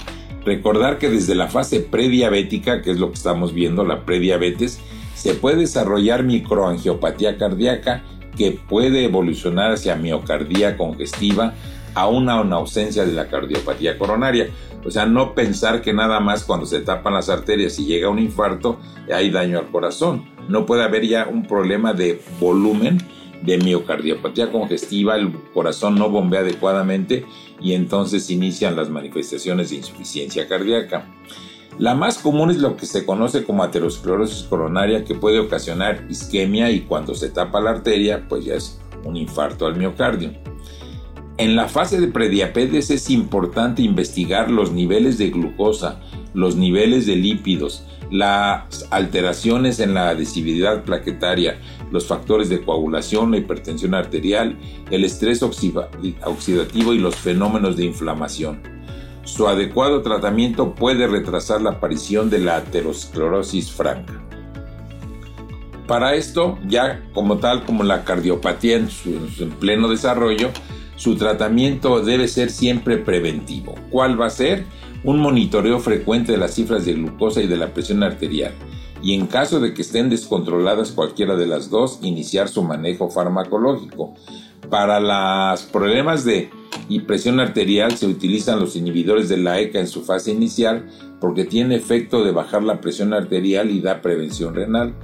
Recordar 0.45 0.99
que 0.99 1.09
desde 1.09 1.33
la 1.33 1.47
fase 1.47 1.79
prediabética, 1.79 2.83
que 2.83 2.91
es 2.91 2.99
lo 2.99 3.09
que 3.09 3.15
estamos 3.15 3.55
viendo, 3.55 3.85
la 3.85 4.05
prediabetes, 4.05 4.79
se 5.15 5.33
puede 5.33 5.57
desarrollar 5.57 6.23
microangiopatía 6.23 7.37
cardíaca 7.39 8.03
que 8.35 8.51
puede 8.51 9.05
evolucionar 9.05 9.71
hacia 9.71 9.95
miocardía 9.95 10.77
congestiva 10.77 11.53
a 11.93 12.07
una, 12.07 12.41
una 12.41 12.57
ausencia 12.57 13.05
de 13.05 13.13
la 13.13 13.27
cardiopatía 13.27 13.97
coronaria. 13.97 14.49
O 14.83 14.91
sea, 14.91 15.05
no 15.05 15.33
pensar 15.33 15.81
que 15.81 15.93
nada 15.93 16.19
más 16.19 16.43
cuando 16.43 16.65
se 16.65 16.81
tapan 16.81 17.13
las 17.13 17.29
arterias 17.29 17.79
y 17.79 17.85
llega 17.85 18.09
un 18.09 18.19
infarto 18.19 18.79
hay 19.11 19.31
daño 19.31 19.59
al 19.59 19.71
corazón 19.71 20.35
no 20.47 20.65
puede 20.65 20.83
haber 20.83 21.05
ya 21.05 21.27
un 21.27 21.43
problema 21.43 21.93
de 21.93 22.21
volumen 22.39 22.97
de 23.41 23.57
miocardiopatía 23.57 24.51
congestiva, 24.51 25.15
el 25.15 25.31
corazón 25.53 25.95
no 25.95 26.09
bombea 26.09 26.39
adecuadamente 26.39 27.25
y 27.61 27.73
entonces 27.73 28.29
inician 28.29 28.75
las 28.75 28.89
manifestaciones 28.89 29.69
de 29.69 29.77
insuficiencia 29.77 30.47
cardíaca. 30.47 31.07
La 31.77 31.93
más 31.93 32.19
común 32.19 32.51
es 32.51 32.57
lo 32.57 32.77
que 32.77 32.85
se 32.85 33.05
conoce 33.05 33.43
como 33.43 33.61
aterosclerosis 33.61 34.43
coronaria 34.43 35.03
que 35.03 35.13
puede 35.13 35.39
ocasionar 35.39 36.05
isquemia 36.09 36.71
y 36.71 36.81
cuando 36.81 37.13
se 37.15 37.29
tapa 37.29 37.59
la 37.59 37.71
arteria 37.71 38.29
pues 38.29 38.45
ya 38.45 38.55
es 38.55 38.79
un 39.03 39.17
infarto 39.17 39.65
al 39.65 39.75
miocardio. 39.75 40.31
En 41.37 41.57
la 41.57 41.67
fase 41.67 41.99
de 41.99 42.07
prediabetes 42.07 42.91
es 42.91 43.09
importante 43.09 43.81
investigar 43.81 44.49
los 44.49 44.71
niveles 44.71 45.17
de 45.17 45.31
glucosa, 45.31 45.99
los 46.33 46.55
niveles 46.55 47.05
de 47.07 47.17
lípidos, 47.17 47.85
las 48.09 48.87
alteraciones 48.91 49.81
en 49.81 49.95
la 49.95 50.09
adhesividad 50.09 50.83
plaquetaria, 50.85 51.59
los 51.91 52.07
factores 52.07 52.47
de 52.47 52.61
coagulación, 52.61 53.31
la 53.31 53.37
hipertensión 53.37 53.95
arterial, 53.95 54.57
el 54.91 55.03
estrés 55.03 55.43
oxidativo 55.43 56.93
y 56.93 56.99
los 56.99 57.15
fenómenos 57.17 57.75
de 57.75 57.83
inflamación. 57.83 58.61
Su 59.25 59.47
adecuado 59.47 60.01
tratamiento 60.01 60.73
puede 60.73 61.07
retrasar 61.07 61.61
la 61.61 61.71
aparición 61.71 62.29
de 62.29 62.39
la 62.39 62.57
aterosclerosis 62.57 63.71
franca. 63.71 64.21
Para 65.87 66.15
esto, 66.15 66.57
ya 66.67 67.03
como 67.13 67.37
tal 67.37 67.65
como 67.65 67.83
la 67.83 68.03
cardiopatía 68.03 68.77
en, 68.77 68.89
pleno 69.59 69.89
desarrollo, 69.89 70.49
su 70.95 71.15
tratamiento 71.17 72.01
debe 72.01 72.27
ser 72.27 72.49
siempre 72.49 72.97
preventivo. 72.97 73.75
¿Cuál 73.91 74.19
va 74.19 74.27
a 74.27 74.31
ser? 74.31 74.65
un 75.05 75.19
monitoreo 75.19 75.79
frecuente 75.79 76.31
de 76.31 76.39
las 76.39 76.55
cifras 76.55 76.83
de 76.85 76.93
glucosa 76.93 77.39
y 77.41 77.47
de 77.47 77.57
la 77.57 77.73
presión 77.73 78.01
arterial, 78.01 78.53
y 79.03 79.13
en 79.13 79.27
caso 79.27 79.59
de 79.59 79.73
que 79.73 79.83
estén 79.83 80.09
descontroladas 80.09 80.91
cualquiera 80.91 81.35
de 81.35 81.45
las 81.45 81.69
dos, 81.69 81.99
iniciar 82.01 82.49
su 82.49 82.63
manejo 82.63 83.09
farmacológico. 83.09 84.15
Para 84.69 84.99
los 84.99 85.61
problemas 85.63 86.25
de 86.25 86.49
presión 87.05 87.39
arterial 87.39 87.97
se 87.97 88.07
utilizan 88.07 88.59
los 88.59 88.75
inhibidores 88.75 89.29
de 89.29 89.37
la 89.37 89.59
ECA 89.59 89.79
en 89.79 89.87
su 89.87 90.03
fase 90.03 90.31
inicial 90.31 90.87
porque 91.19 91.45
tiene 91.45 91.75
efecto 91.75 92.23
de 92.23 92.31
bajar 92.31 92.63
la 92.63 92.81
presión 92.81 93.13
arterial 93.13 93.71
y 93.71 93.81
da 93.81 94.01
prevención 94.01 94.55
renal. 94.55 94.95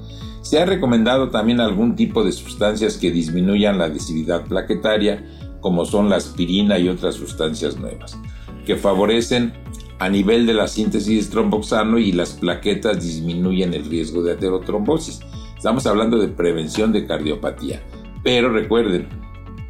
Se 0.41 0.59
ha 0.59 0.65
recomendado 0.65 1.29
también 1.29 1.59
algún 1.59 1.95
tipo 1.95 2.23
de 2.23 2.31
sustancias 2.31 2.97
que 2.97 3.11
disminuyan 3.11 3.77
la 3.77 3.85
adhesividad 3.85 4.45
plaquetaria, 4.45 5.23
como 5.59 5.85
son 5.85 6.09
la 6.09 6.17
aspirina 6.17 6.79
y 6.79 6.89
otras 6.89 7.15
sustancias 7.15 7.77
nuevas, 7.77 8.17
que 8.65 8.75
favorecen 8.75 9.53
a 9.99 10.09
nivel 10.09 10.47
de 10.47 10.55
la 10.55 10.67
síntesis 10.67 11.25
de 11.25 11.31
tromboxano 11.31 11.99
y 11.99 12.11
las 12.11 12.31
plaquetas 12.31 13.03
disminuyen 13.03 13.75
el 13.75 13.85
riesgo 13.85 14.23
de 14.23 14.33
aterotrombosis. 14.33 15.19
Estamos 15.55 15.85
hablando 15.85 16.17
de 16.17 16.27
prevención 16.27 16.91
de 16.91 17.05
cardiopatía. 17.05 17.83
Pero 18.23 18.51
recuerden, 18.51 19.07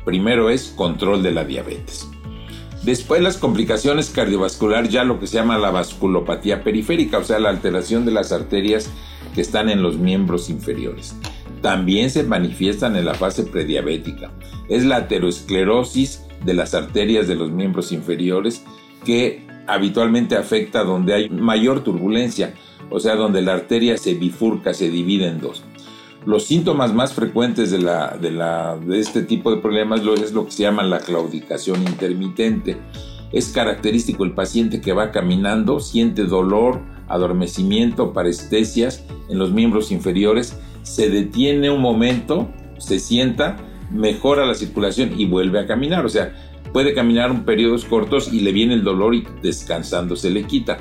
primero 0.06 0.50
es 0.50 0.74
control 0.76 1.24
de 1.24 1.32
la 1.32 1.44
diabetes. 1.46 2.08
Después 2.84 3.22
las 3.22 3.38
complicaciones 3.38 4.10
cardiovasculares, 4.10 4.90
ya 4.90 5.04
lo 5.04 5.20
que 5.20 5.28
se 5.28 5.36
llama 5.36 5.60
la 5.60 5.70
vasculopatía 5.70 6.64
periférica, 6.64 7.20
o 7.20 7.24
sea, 7.24 7.38
la 7.38 7.50
alteración 7.50 8.06
de 8.06 8.12
las 8.12 8.32
arterias 8.32 8.90
que 9.36 9.42
están 9.42 9.70
en 9.70 9.84
los 9.84 9.98
miembros 9.98 10.50
inferiores. 10.50 11.16
También 11.62 12.10
se 12.10 12.24
manifiestan 12.24 12.96
en 12.96 13.06
la 13.06 13.14
fase 13.14 13.44
prediabética. 13.44 14.32
Es 14.68 14.84
la 14.84 14.98
aterosclerosis 14.98 16.24
de 16.44 16.56
las 16.56 16.74
arterias 16.74 17.28
de 17.28 17.36
los 17.36 17.52
miembros 17.52 17.92
inferiores 17.92 18.64
que 19.06 19.46
habitualmente 19.68 20.36
afecta 20.36 20.84
donde 20.84 21.14
hay 21.14 21.30
mayor 21.30 21.84
turbulencia, 21.84 22.56
o 22.90 23.00
sea, 23.00 23.16
donde 23.16 23.44
la 23.44 23.54
arteria 23.54 23.98
se 23.98 24.16
bifurca, 24.16 24.74
se 24.74 24.90
divide 24.90 25.28
en 25.28 25.40
dos. 25.40 25.64
Los 26.26 26.46
síntomas 26.46 26.94
más 26.94 27.14
frecuentes 27.14 27.72
de, 27.72 27.80
la, 27.80 28.16
de, 28.16 28.30
la, 28.30 28.78
de 28.78 29.00
este 29.00 29.24
tipo 29.24 29.50
de 29.50 29.58
problemas 29.58 30.02
es 30.22 30.34
lo 30.34 30.46
que 30.46 30.52
se 30.52 30.64
llama 30.64 30.84
la 30.84 31.00
claudicación 31.00 31.82
intermitente. 31.82 32.78
Es 33.32 33.50
característico 33.50 34.24
el 34.24 34.34
paciente 34.34 34.82
que 34.82 34.94
va 34.94 35.12
caminando, 35.12 35.80
siente 35.80 36.26
dolor, 36.26 36.82
adormecimiento, 37.08 38.14
parestesias 38.14 39.04
en 39.30 39.40
los 39.40 39.52
miembros 39.52 39.92
inferiores, 39.92 40.60
se 40.84 41.10
detiene 41.10 41.72
un 41.72 41.82
momento, 41.82 42.50
se 42.78 43.00
sienta, 43.00 43.58
mejora 43.90 44.46
la 44.46 44.54
circulación 44.54 45.20
y 45.20 45.26
vuelve 45.26 45.60
a 45.60 45.66
caminar. 45.66 46.06
O 46.06 46.10
sea, 46.10 46.36
puede 46.72 46.94
caminar 46.94 47.32
un 47.32 47.46
periodos 47.46 47.86
cortos 47.86 48.32
y 48.32 48.42
le 48.42 48.52
viene 48.52 48.76
el 48.76 48.84
dolor 48.84 49.16
y 49.16 49.26
descansando 49.42 50.16
se 50.16 50.30
le 50.30 50.44
quita. 50.44 50.78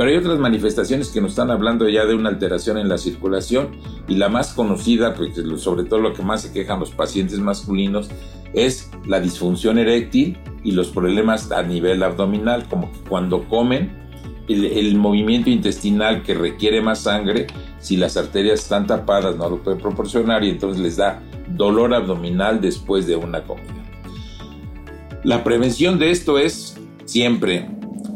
Pero 0.00 0.12
hay 0.12 0.16
otras 0.16 0.38
manifestaciones 0.38 1.10
que 1.10 1.20
nos 1.20 1.32
están 1.32 1.50
hablando 1.50 1.86
ya 1.86 2.06
de 2.06 2.14
una 2.14 2.30
alteración 2.30 2.78
en 2.78 2.88
la 2.88 2.96
circulación 2.96 3.76
y 4.08 4.14
la 4.14 4.30
más 4.30 4.54
conocida, 4.54 5.12
pues, 5.12 5.34
sobre 5.60 5.84
todo 5.84 6.00
lo 6.00 6.14
que 6.14 6.22
más 6.22 6.40
se 6.40 6.54
quejan 6.54 6.80
los 6.80 6.90
pacientes 6.90 7.38
masculinos, 7.38 8.08
es 8.54 8.90
la 9.06 9.20
disfunción 9.20 9.76
eréctil 9.76 10.38
y 10.64 10.72
los 10.72 10.88
problemas 10.88 11.52
a 11.52 11.62
nivel 11.62 12.02
abdominal, 12.02 12.66
como 12.70 12.90
que 12.90 12.98
cuando 13.10 13.46
comen, 13.46 13.92
el, 14.48 14.96
movimiento 14.96 15.50
intestinal 15.50 16.22
que 16.22 16.32
requiere 16.32 16.80
más 16.80 17.00
sangre, 17.00 17.48
si 17.78 17.98
las 17.98 18.16
arterias 18.16 18.60
están 18.60 18.86
tapadas 18.86 19.36
no 19.36 19.50
lo 19.50 19.62
puede 19.62 19.76
proporcionar 19.76 20.42
y 20.44 20.48
entonces 20.48 20.80
les 20.80 20.96
da 20.96 21.22
dolor 21.50 21.92
abdominal 21.92 22.62
después 22.62 23.06
de 23.06 23.16
una 23.16 23.42
comida. 23.42 23.84
La 25.24 25.44
prevención 25.44 25.98
de 25.98 26.10
esto 26.10 26.38
es 26.38 26.78
siempre 27.04 27.68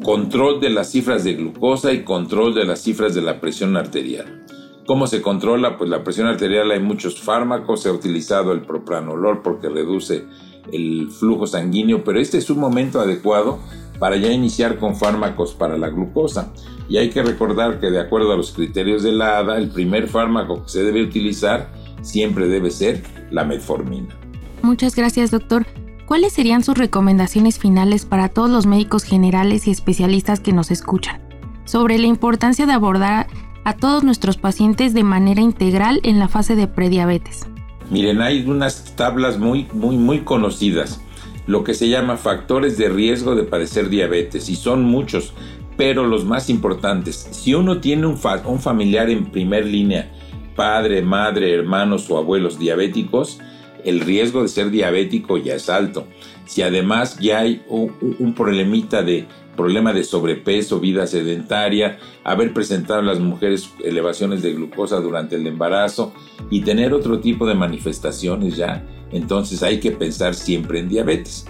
control 0.04 0.60
de 0.60 0.68
las 0.68 0.90
cifras 0.90 1.24
de 1.24 1.32
glucosa 1.32 1.92
y 1.92 2.04
control 2.04 2.54
de 2.54 2.66
las 2.66 2.82
cifras 2.82 3.14
de 3.14 3.22
la 3.22 3.40
presión 3.40 3.76
arterial. 3.76 4.44
¿Cómo 4.86 5.06
se 5.06 5.22
controla? 5.22 5.78
Pues 5.78 5.88
la 5.88 6.04
presión 6.04 6.26
arterial 6.26 6.70
hay 6.70 6.78
muchos 6.78 7.18
fármacos, 7.20 7.82
se 7.82 7.88
ha 7.88 7.92
utilizado 7.92 8.52
el 8.52 8.60
propranolol 8.60 9.40
porque 9.40 9.70
reduce 9.70 10.26
el 10.70 11.08
flujo 11.10 11.46
sanguíneo, 11.46 12.04
pero 12.04 12.20
este 12.20 12.36
es 12.36 12.50
un 12.50 12.58
momento 12.58 13.00
adecuado 13.00 13.60
para 13.98 14.16
ya 14.16 14.30
iniciar 14.30 14.78
con 14.78 14.94
fármacos 14.94 15.54
para 15.54 15.78
la 15.78 15.88
glucosa. 15.88 16.52
Y 16.86 16.98
hay 16.98 17.08
que 17.08 17.22
recordar 17.22 17.80
que 17.80 17.90
de 17.90 18.00
acuerdo 18.00 18.30
a 18.32 18.36
los 18.36 18.52
criterios 18.52 19.02
de 19.02 19.12
la 19.12 19.38
ADA, 19.38 19.56
el 19.56 19.70
primer 19.70 20.08
fármaco 20.08 20.64
que 20.64 20.68
se 20.68 20.82
debe 20.82 21.02
utilizar 21.02 21.72
siempre 22.02 22.46
debe 22.46 22.70
ser 22.70 23.02
la 23.30 23.44
metformina. 23.44 24.14
Muchas 24.60 24.94
gracias, 24.94 25.30
doctor. 25.30 25.66
¿Cuáles 26.06 26.32
serían 26.32 26.62
sus 26.62 26.76
recomendaciones 26.76 27.58
finales 27.58 28.04
para 28.04 28.28
todos 28.28 28.50
los 28.50 28.66
médicos 28.66 29.04
generales 29.04 29.66
y 29.66 29.70
especialistas 29.70 30.40
que 30.40 30.52
nos 30.52 30.70
escuchan 30.70 31.22
sobre 31.64 31.98
la 31.98 32.06
importancia 32.06 32.66
de 32.66 32.72
abordar 32.72 33.26
a 33.64 33.74
todos 33.74 34.04
nuestros 34.04 34.36
pacientes 34.36 34.92
de 34.92 35.02
manera 35.02 35.40
integral 35.40 36.00
en 36.02 36.18
la 36.18 36.28
fase 36.28 36.56
de 36.56 36.68
prediabetes? 36.68 37.46
Miren, 37.90 38.20
hay 38.20 38.44
unas 38.48 38.96
tablas 38.96 39.38
muy, 39.38 39.66
muy, 39.72 39.96
muy 39.96 40.20
conocidas, 40.20 41.00
lo 41.46 41.64
que 41.64 41.74
se 41.74 41.88
llama 41.88 42.16
factores 42.16 42.78
de 42.78 42.88
riesgo 42.88 43.34
de 43.34 43.44
padecer 43.44 43.88
diabetes, 43.88 44.48
y 44.48 44.56
son 44.56 44.84
muchos, 44.84 45.34
pero 45.76 46.06
los 46.06 46.24
más 46.24 46.48
importantes. 46.48 47.28
Si 47.30 47.54
uno 47.54 47.80
tiene 47.80 48.06
un, 48.06 48.18
un 48.46 48.60
familiar 48.60 49.10
en 49.10 49.26
primer 49.26 49.66
línea, 49.66 50.12
padre, 50.56 51.02
madre, 51.02 51.54
hermanos 51.54 52.10
o 52.10 52.18
abuelos 52.18 52.58
diabéticos, 52.58 53.38
el 53.84 54.00
riesgo 54.00 54.42
de 54.42 54.48
ser 54.48 54.70
diabético 54.70 55.36
ya 55.38 55.54
es 55.54 55.68
alto. 55.68 56.06
Si 56.46 56.62
además 56.62 57.18
ya 57.18 57.40
hay 57.40 57.62
un, 57.68 58.34
problemita 58.34 59.02
de 59.02 59.26
problema 59.56 59.92
de 59.92 60.02
sobrepeso, 60.02 60.80
vida 60.80 61.06
sedentaria, 61.06 61.98
haber 62.24 62.52
presentado 62.52 63.00
a 63.00 63.04
las 63.04 63.20
mujeres 63.20 63.70
elevaciones 63.84 64.42
de 64.42 64.52
glucosa 64.52 65.00
durante 65.00 65.36
el 65.36 65.46
embarazo 65.46 66.12
y 66.50 66.62
tener 66.62 66.92
otro 66.92 67.20
tipo 67.20 67.46
de 67.46 67.54
manifestaciones 67.54 68.56
ya, 68.56 68.84
entonces 69.12 69.62
hay 69.62 69.78
que 69.78 69.92
pensar 69.92 70.34
siempre 70.34 70.80
en 70.80 70.88
diabetes. 70.88 71.46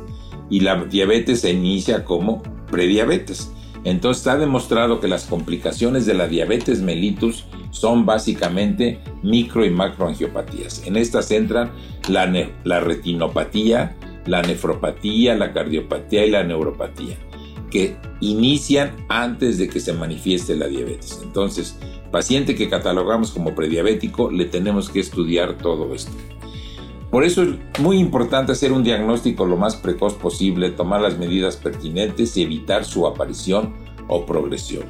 Y 0.50 0.60
la 0.60 0.84
diabetes 0.84 1.40
se 1.40 1.52
inicia 1.52 2.04
como 2.04 2.42
prediabetes. 2.70 3.53
Entonces 3.84 4.22
está 4.22 4.38
demostrado 4.38 4.98
que 4.98 5.08
las 5.08 5.24
complicaciones 5.24 6.06
de 6.06 6.14
la 6.14 6.26
diabetes 6.26 6.80
mellitus 6.80 7.44
son 7.70 8.06
básicamente 8.06 8.98
micro 9.22 9.64
y 9.64 9.70
macroangiopatías. 9.70 10.86
En 10.86 10.96
estas 10.96 11.30
entran 11.30 11.70
la, 12.08 12.32
la 12.64 12.80
retinopatía, 12.80 13.96
la 14.24 14.40
nefropatía, 14.40 15.36
la 15.36 15.52
cardiopatía 15.52 16.24
y 16.24 16.30
la 16.30 16.44
neuropatía, 16.44 17.18
que 17.70 17.96
inician 18.20 18.92
antes 19.10 19.58
de 19.58 19.68
que 19.68 19.80
se 19.80 19.92
manifieste 19.92 20.56
la 20.56 20.66
diabetes. 20.66 21.20
Entonces, 21.22 21.78
paciente 22.10 22.54
que 22.54 22.70
catalogamos 22.70 23.32
como 23.32 23.54
prediabético, 23.54 24.30
le 24.30 24.46
tenemos 24.46 24.88
que 24.88 25.00
estudiar 25.00 25.58
todo 25.58 25.94
esto. 25.94 26.12
Por 27.10 27.22
eso 27.22 27.42
es 27.42 27.50
muy 27.78 27.98
importante 27.98 28.50
hacer 28.50 28.72
un 28.72 28.82
diagnóstico 28.82 29.46
lo 29.46 29.56
más 29.56 29.76
precoz 29.76 30.14
posible, 30.14 30.70
tomar 30.70 31.00
las 31.00 31.16
medidas 31.16 31.56
pertinentes 31.56 32.36
y 32.36 32.42
evitar 32.42 32.84
su 32.84 33.06
aparición 33.06 33.83
o 34.08 34.26
progresión. 34.26 34.84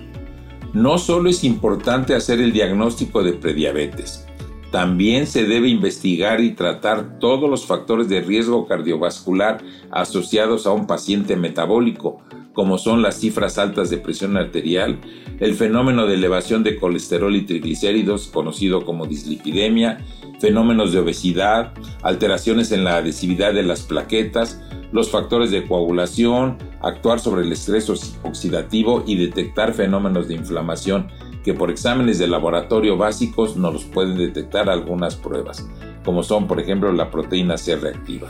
No 0.73 0.99
solo 0.99 1.31
es 1.31 1.45
importante 1.45 2.15
hacer 2.15 2.41
el 2.41 2.53
diagnóstico 2.53 3.23
de 3.23 3.35
prediabetes, 3.35 4.27
también 4.75 5.29
se 5.29 5.45
debe 5.45 5.69
investigar 5.69 6.41
y 6.41 6.51
tratar 6.51 7.21
todos 7.21 7.49
los 7.49 7.65
factores 7.65 8.09
de 8.09 8.21
riesgo 8.21 8.67
cardiovascular 8.67 9.63
asociados 9.93 10.67
a 10.67 10.73
un 10.73 10.89
paciente 10.89 11.37
metabólico, 11.37 12.23
como 12.55 12.77
son 12.77 13.01
las 13.01 13.21
cifras 13.21 13.57
altas 13.57 13.89
de 13.89 13.99
presión 13.99 14.37
arterial, 14.37 14.99
el 15.39 15.55
fenómeno 15.55 16.09
de 16.09 16.15
elevación 16.15 16.65
de 16.65 16.77
colesterol 16.77 17.37
y 17.37 17.43
triglicéridos, 17.43 18.27
conocido 18.27 18.85
como 18.85 19.07
dislipidemia, 19.07 20.05
fenómenos 20.41 20.93
de 20.93 20.99
obesidad, 20.99 21.73
alteraciones 22.03 22.73
en 22.73 22.83
la 22.83 22.97
adhesividad 22.97 23.55
de 23.55 23.63
las 23.63 23.83
plaquetas, 23.83 24.61
los 24.91 25.09
factores 25.09 25.53
de 25.53 25.69
coagulación, 25.69 26.59
actuar 26.85 27.21
sobre 27.21 27.43
el 27.43 27.53
estrés 27.53 27.89
oxidativo 28.23 29.05
y 29.07 29.17
detectar 29.17 29.73
fenómenos 29.73 30.29
de 30.29 30.35
inflamación 30.35 31.09
que 31.43 31.55
por 31.55 31.71
exámenes 31.71 32.19
de 32.19 32.27
laboratorio 32.27 32.97
básicos 32.97 33.57
no 33.57 33.71
los 33.71 33.85
pueden 33.85 34.17
detectar 34.17 34.71
algunas 34.71 35.17
pruebas, 35.17 35.69
como 36.05 36.23
son 36.23 36.47
por 36.47 36.61
ejemplo 36.61 36.93
la 36.93 37.11
proteína 37.11 37.57
C 37.59 37.77
reactiva. 37.77 38.29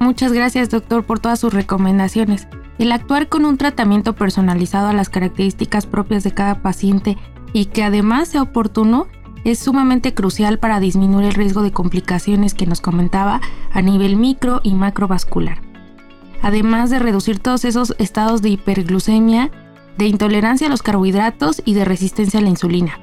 Muchas 0.00 0.32
gracias 0.32 0.70
doctor 0.70 1.04
por 1.04 1.20
todas 1.20 1.40
sus 1.40 1.52
recomendaciones. 1.52 2.48
El 2.78 2.92
actuar 2.92 3.28
con 3.28 3.44
un 3.44 3.56
tratamiento 3.56 4.14
personalizado 4.14 4.88
a 4.88 4.92
las 4.92 5.08
características 5.08 5.86
propias 5.86 6.24
de 6.24 6.32
cada 6.32 6.62
paciente 6.62 7.16
y 7.52 7.66
que 7.66 7.84
además 7.84 8.28
sea 8.28 8.42
oportuno 8.42 9.06
es 9.44 9.58
sumamente 9.58 10.14
crucial 10.14 10.58
para 10.58 10.80
disminuir 10.80 11.26
el 11.26 11.34
riesgo 11.34 11.62
de 11.62 11.70
complicaciones 11.70 12.54
que 12.54 12.66
nos 12.66 12.80
comentaba 12.80 13.40
a 13.72 13.82
nivel 13.82 14.16
micro 14.16 14.60
y 14.62 14.72
macrovascular. 14.72 15.73
Además 16.44 16.90
de 16.90 16.98
reducir 16.98 17.38
todos 17.38 17.64
esos 17.64 17.96
estados 17.98 18.42
de 18.42 18.50
hiperglucemia, 18.50 19.50
de 19.96 20.04
intolerancia 20.04 20.66
a 20.66 20.70
los 20.70 20.82
carbohidratos 20.82 21.62
y 21.64 21.72
de 21.72 21.86
resistencia 21.86 22.38
a 22.38 22.42
la 22.42 22.50
insulina. 22.50 23.00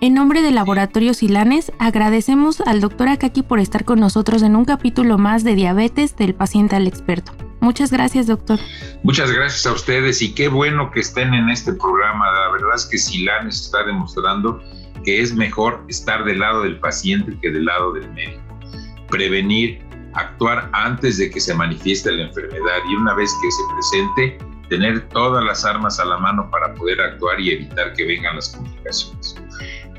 En 0.00 0.12
nombre 0.12 0.42
de 0.42 0.50
Laboratorio 0.50 1.14
Silanes, 1.14 1.70
agradecemos 1.78 2.60
al 2.62 2.80
doctor 2.80 3.08
Akaki 3.10 3.44
por 3.44 3.60
estar 3.60 3.84
con 3.84 4.00
nosotros 4.00 4.42
en 4.42 4.56
un 4.56 4.64
capítulo 4.64 5.18
más 5.18 5.44
de 5.44 5.54
diabetes 5.54 6.16
del 6.16 6.34
paciente 6.34 6.74
al 6.74 6.88
experto. 6.88 7.30
Muchas 7.60 7.92
gracias, 7.92 8.26
doctor. 8.26 8.58
Muchas 9.04 9.30
gracias 9.30 9.64
a 9.64 9.72
ustedes 9.72 10.20
y 10.20 10.34
qué 10.34 10.48
bueno 10.48 10.90
que 10.90 11.00
estén 11.00 11.32
en 11.32 11.48
este 11.48 11.74
programa. 11.74 12.26
La 12.32 12.50
verdad 12.50 12.74
es 12.74 12.86
que 12.86 12.98
Silanes 12.98 13.66
está 13.66 13.84
demostrando 13.84 14.60
que 15.04 15.22
es 15.22 15.32
mejor 15.32 15.84
estar 15.86 16.24
del 16.24 16.40
lado 16.40 16.64
del 16.64 16.80
paciente 16.80 17.38
que 17.40 17.52
del 17.52 17.66
lado 17.66 17.92
del 17.92 18.12
médico. 18.14 18.42
Prevenir, 19.08 19.85
actuar 20.16 20.68
antes 20.72 21.18
de 21.18 21.30
que 21.30 21.40
se 21.40 21.54
manifieste 21.54 22.10
la 22.12 22.24
enfermedad 22.24 22.78
y 22.90 22.94
una 22.94 23.14
vez 23.14 23.30
que 23.42 23.50
se 23.50 23.62
presente, 23.74 24.38
tener 24.68 25.08
todas 25.08 25.44
las 25.44 25.64
armas 25.64 26.00
a 26.00 26.04
la 26.04 26.18
mano 26.18 26.50
para 26.50 26.74
poder 26.74 27.00
actuar 27.00 27.40
y 27.40 27.52
evitar 27.52 27.92
que 27.94 28.04
vengan 28.04 28.36
las 28.36 28.48
complicaciones. 28.50 29.36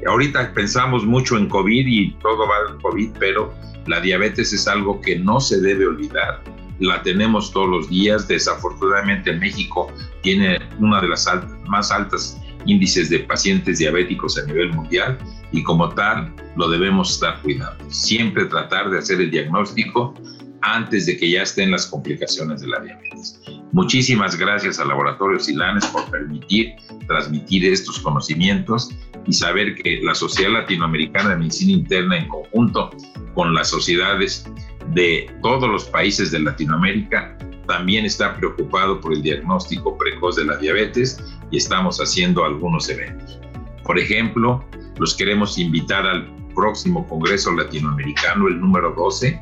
Ahorita 0.05 0.53
pensamos 0.53 1.05
mucho 1.05 1.37
en 1.37 1.47
COVID 1.47 1.87
y 1.87 2.11
todo 2.15 2.47
va 2.47 2.55
al 2.69 2.81
COVID, 2.81 3.11
pero 3.19 3.53
la 3.87 3.99
diabetes 4.01 4.53
es 4.53 4.67
algo 4.67 4.99
que 5.01 5.17
no 5.17 5.39
se 5.39 5.61
debe 5.61 5.87
olvidar 5.87 6.41
la 6.79 7.01
tenemos 7.01 7.51
todos 7.51 7.69
los 7.69 7.89
días. 7.89 8.27
Desafortunadamente 8.27 9.33
México 9.33 9.91
tiene 10.21 10.59
una 10.79 11.01
de 11.01 11.09
las 11.09 11.29
más 11.67 11.91
altas 11.91 12.39
índices 12.65 13.09
de 13.09 13.19
pacientes 13.19 13.79
diabéticos 13.79 14.37
a 14.37 14.45
nivel 14.45 14.73
mundial 14.73 15.17
y 15.51 15.63
como 15.63 15.89
tal 15.89 16.33
lo 16.55 16.69
debemos 16.69 17.13
estar 17.13 17.41
cuidando. 17.41 17.89
Siempre 17.89 18.45
tratar 18.45 18.89
de 18.89 18.99
hacer 18.99 19.21
el 19.21 19.31
diagnóstico 19.31 20.13
antes 20.61 21.05
de 21.05 21.17
que 21.17 21.29
ya 21.29 21.43
estén 21.43 21.71
las 21.71 21.87
complicaciones 21.87 22.61
de 22.61 22.67
la 22.67 22.79
diabetes. 22.79 23.39
Muchísimas 23.71 24.37
gracias 24.37 24.79
al 24.79 24.89
Laboratorio 24.89 25.39
Silanes 25.39 25.85
por 25.87 26.09
permitir 26.09 26.73
transmitir 27.07 27.65
estos 27.65 27.99
conocimientos 27.99 28.89
y 29.25 29.33
saber 29.33 29.75
que 29.75 29.99
la 30.03 30.15
Sociedad 30.15 30.51
Latinoamericana 30.51 31.31
de 31.31 31.37
Medicina 31.37 31.73
Interna 31.73 32.17
en 32.17 32.27
conjunto 32.27 32.91
con 33.33 33.53
las 33.53 33.69
sociedades 33.69 34.49
de 34.93 35.29
todos 35.41 35.69
los 35.69 35.85
países 35.85 36.31
de 36.31 36.39
Latinoamérica 36.39 37.37
también 37.67 38.05
está 38.05 38.35
preocupado 38.35 38.99
por 38.99 39.13
el 39.13 39.21
diagnóstico 39.21 39.97
precoz 39.97 40.37
de 40.37 40.45
la 40.45 40.57
diabetes 40.57 41.23
y 41.51 41.57
estamos 41.57 41.99
haciendo 41.99 42.45
algunos 42.45 42.89
eventos. 42.89 43.39
Por 43.83 43.99
ejemplo, 43.99 44.63
los 44.97 45.15
queremos 45.15 45.57
invitar 45.57 46.05
al 46.05 46.27
próximo 46.55 47.07
Congreso 47.07 47.51
Latinoamericano, 47.51 48.47
el 48.47 48.59
número 48.59 48.93
12, 48.97 49.39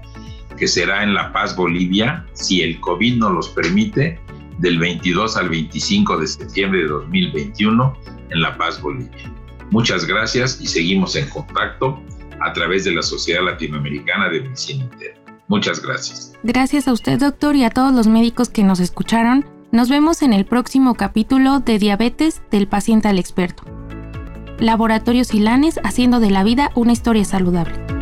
que 0.58 0.68
será 0.68 1.04
en 1.04 1.14
La 1.14 1.32
Paz, 1.32 1.56
Bolivia, 1.56 2.26
si 2.34 2.62
el 2.62 2.80
COVID 2.82 3.18
nos 3.18 3.32
los 3.32 3.50
permite, 3.50 4.20
del 4.60 4.80
22 4.80 5.36
al 5.38 5.50
25 5.50 6.18
de 6.18 6.28
septiembre 6.28 6.82
de 6.82 6.88
2021 6.88 7.98
en 8.30 8.42
La 8.42 8.58
Paz, 8.58 8.82
Bolivia. 8.82 9.32
Muchas 9.72 10.06
gracias 10.06 10.60
y 10.62 10.68
seguimos 10.68 11.16
en 11.16 11.28
contacto 11.30 12.02
a 12.42 12.54
través 12.54 12.86
de 12.86 12.94
la 12.94 13.02
Sociedad 13.02 13.44
Latinoamericana 13.44 14.30
de 14.30 14.42
Medicina 14.42 14.84
Interna. 14.84 15.25
Muchas 15.48 15.82
gracias. 15.82 16.34
Gracias 16.44 16.88
a 16.88 16.94
usted, 16.94 17.20
doctor, 17.20 17.56
y 17.56 17.64
a 17.64 17.70
todos 17.70 17.94
los 17.94 18.08
médicos 18.08 18.50
que 18.50 18.64
nos 18.64 18.80
escucharon. 18.80 19.46
Nos 19.72 19.90
vemos 19.90 20.22
en 20.22 20.34
el 20.34 20.46
próximo 20.46 20.96
capítulo 20.96 21.60
de 21.60 21.80
Diabetes 21.80 22.42
del 22.50 22.68
paciente 22.68 23.08
al 23.08 23.20
experto. 23.20 23.64
Laboratorio 24.60 25.24
Silanes 25.24 25.80
haciendo 25.84 26.20
de 26.20 26.32
la 26.32 26.44
vida 26.44 26.72
una 26.76 26.94
historia 26.94 27.26
saludable. 27.26 27.95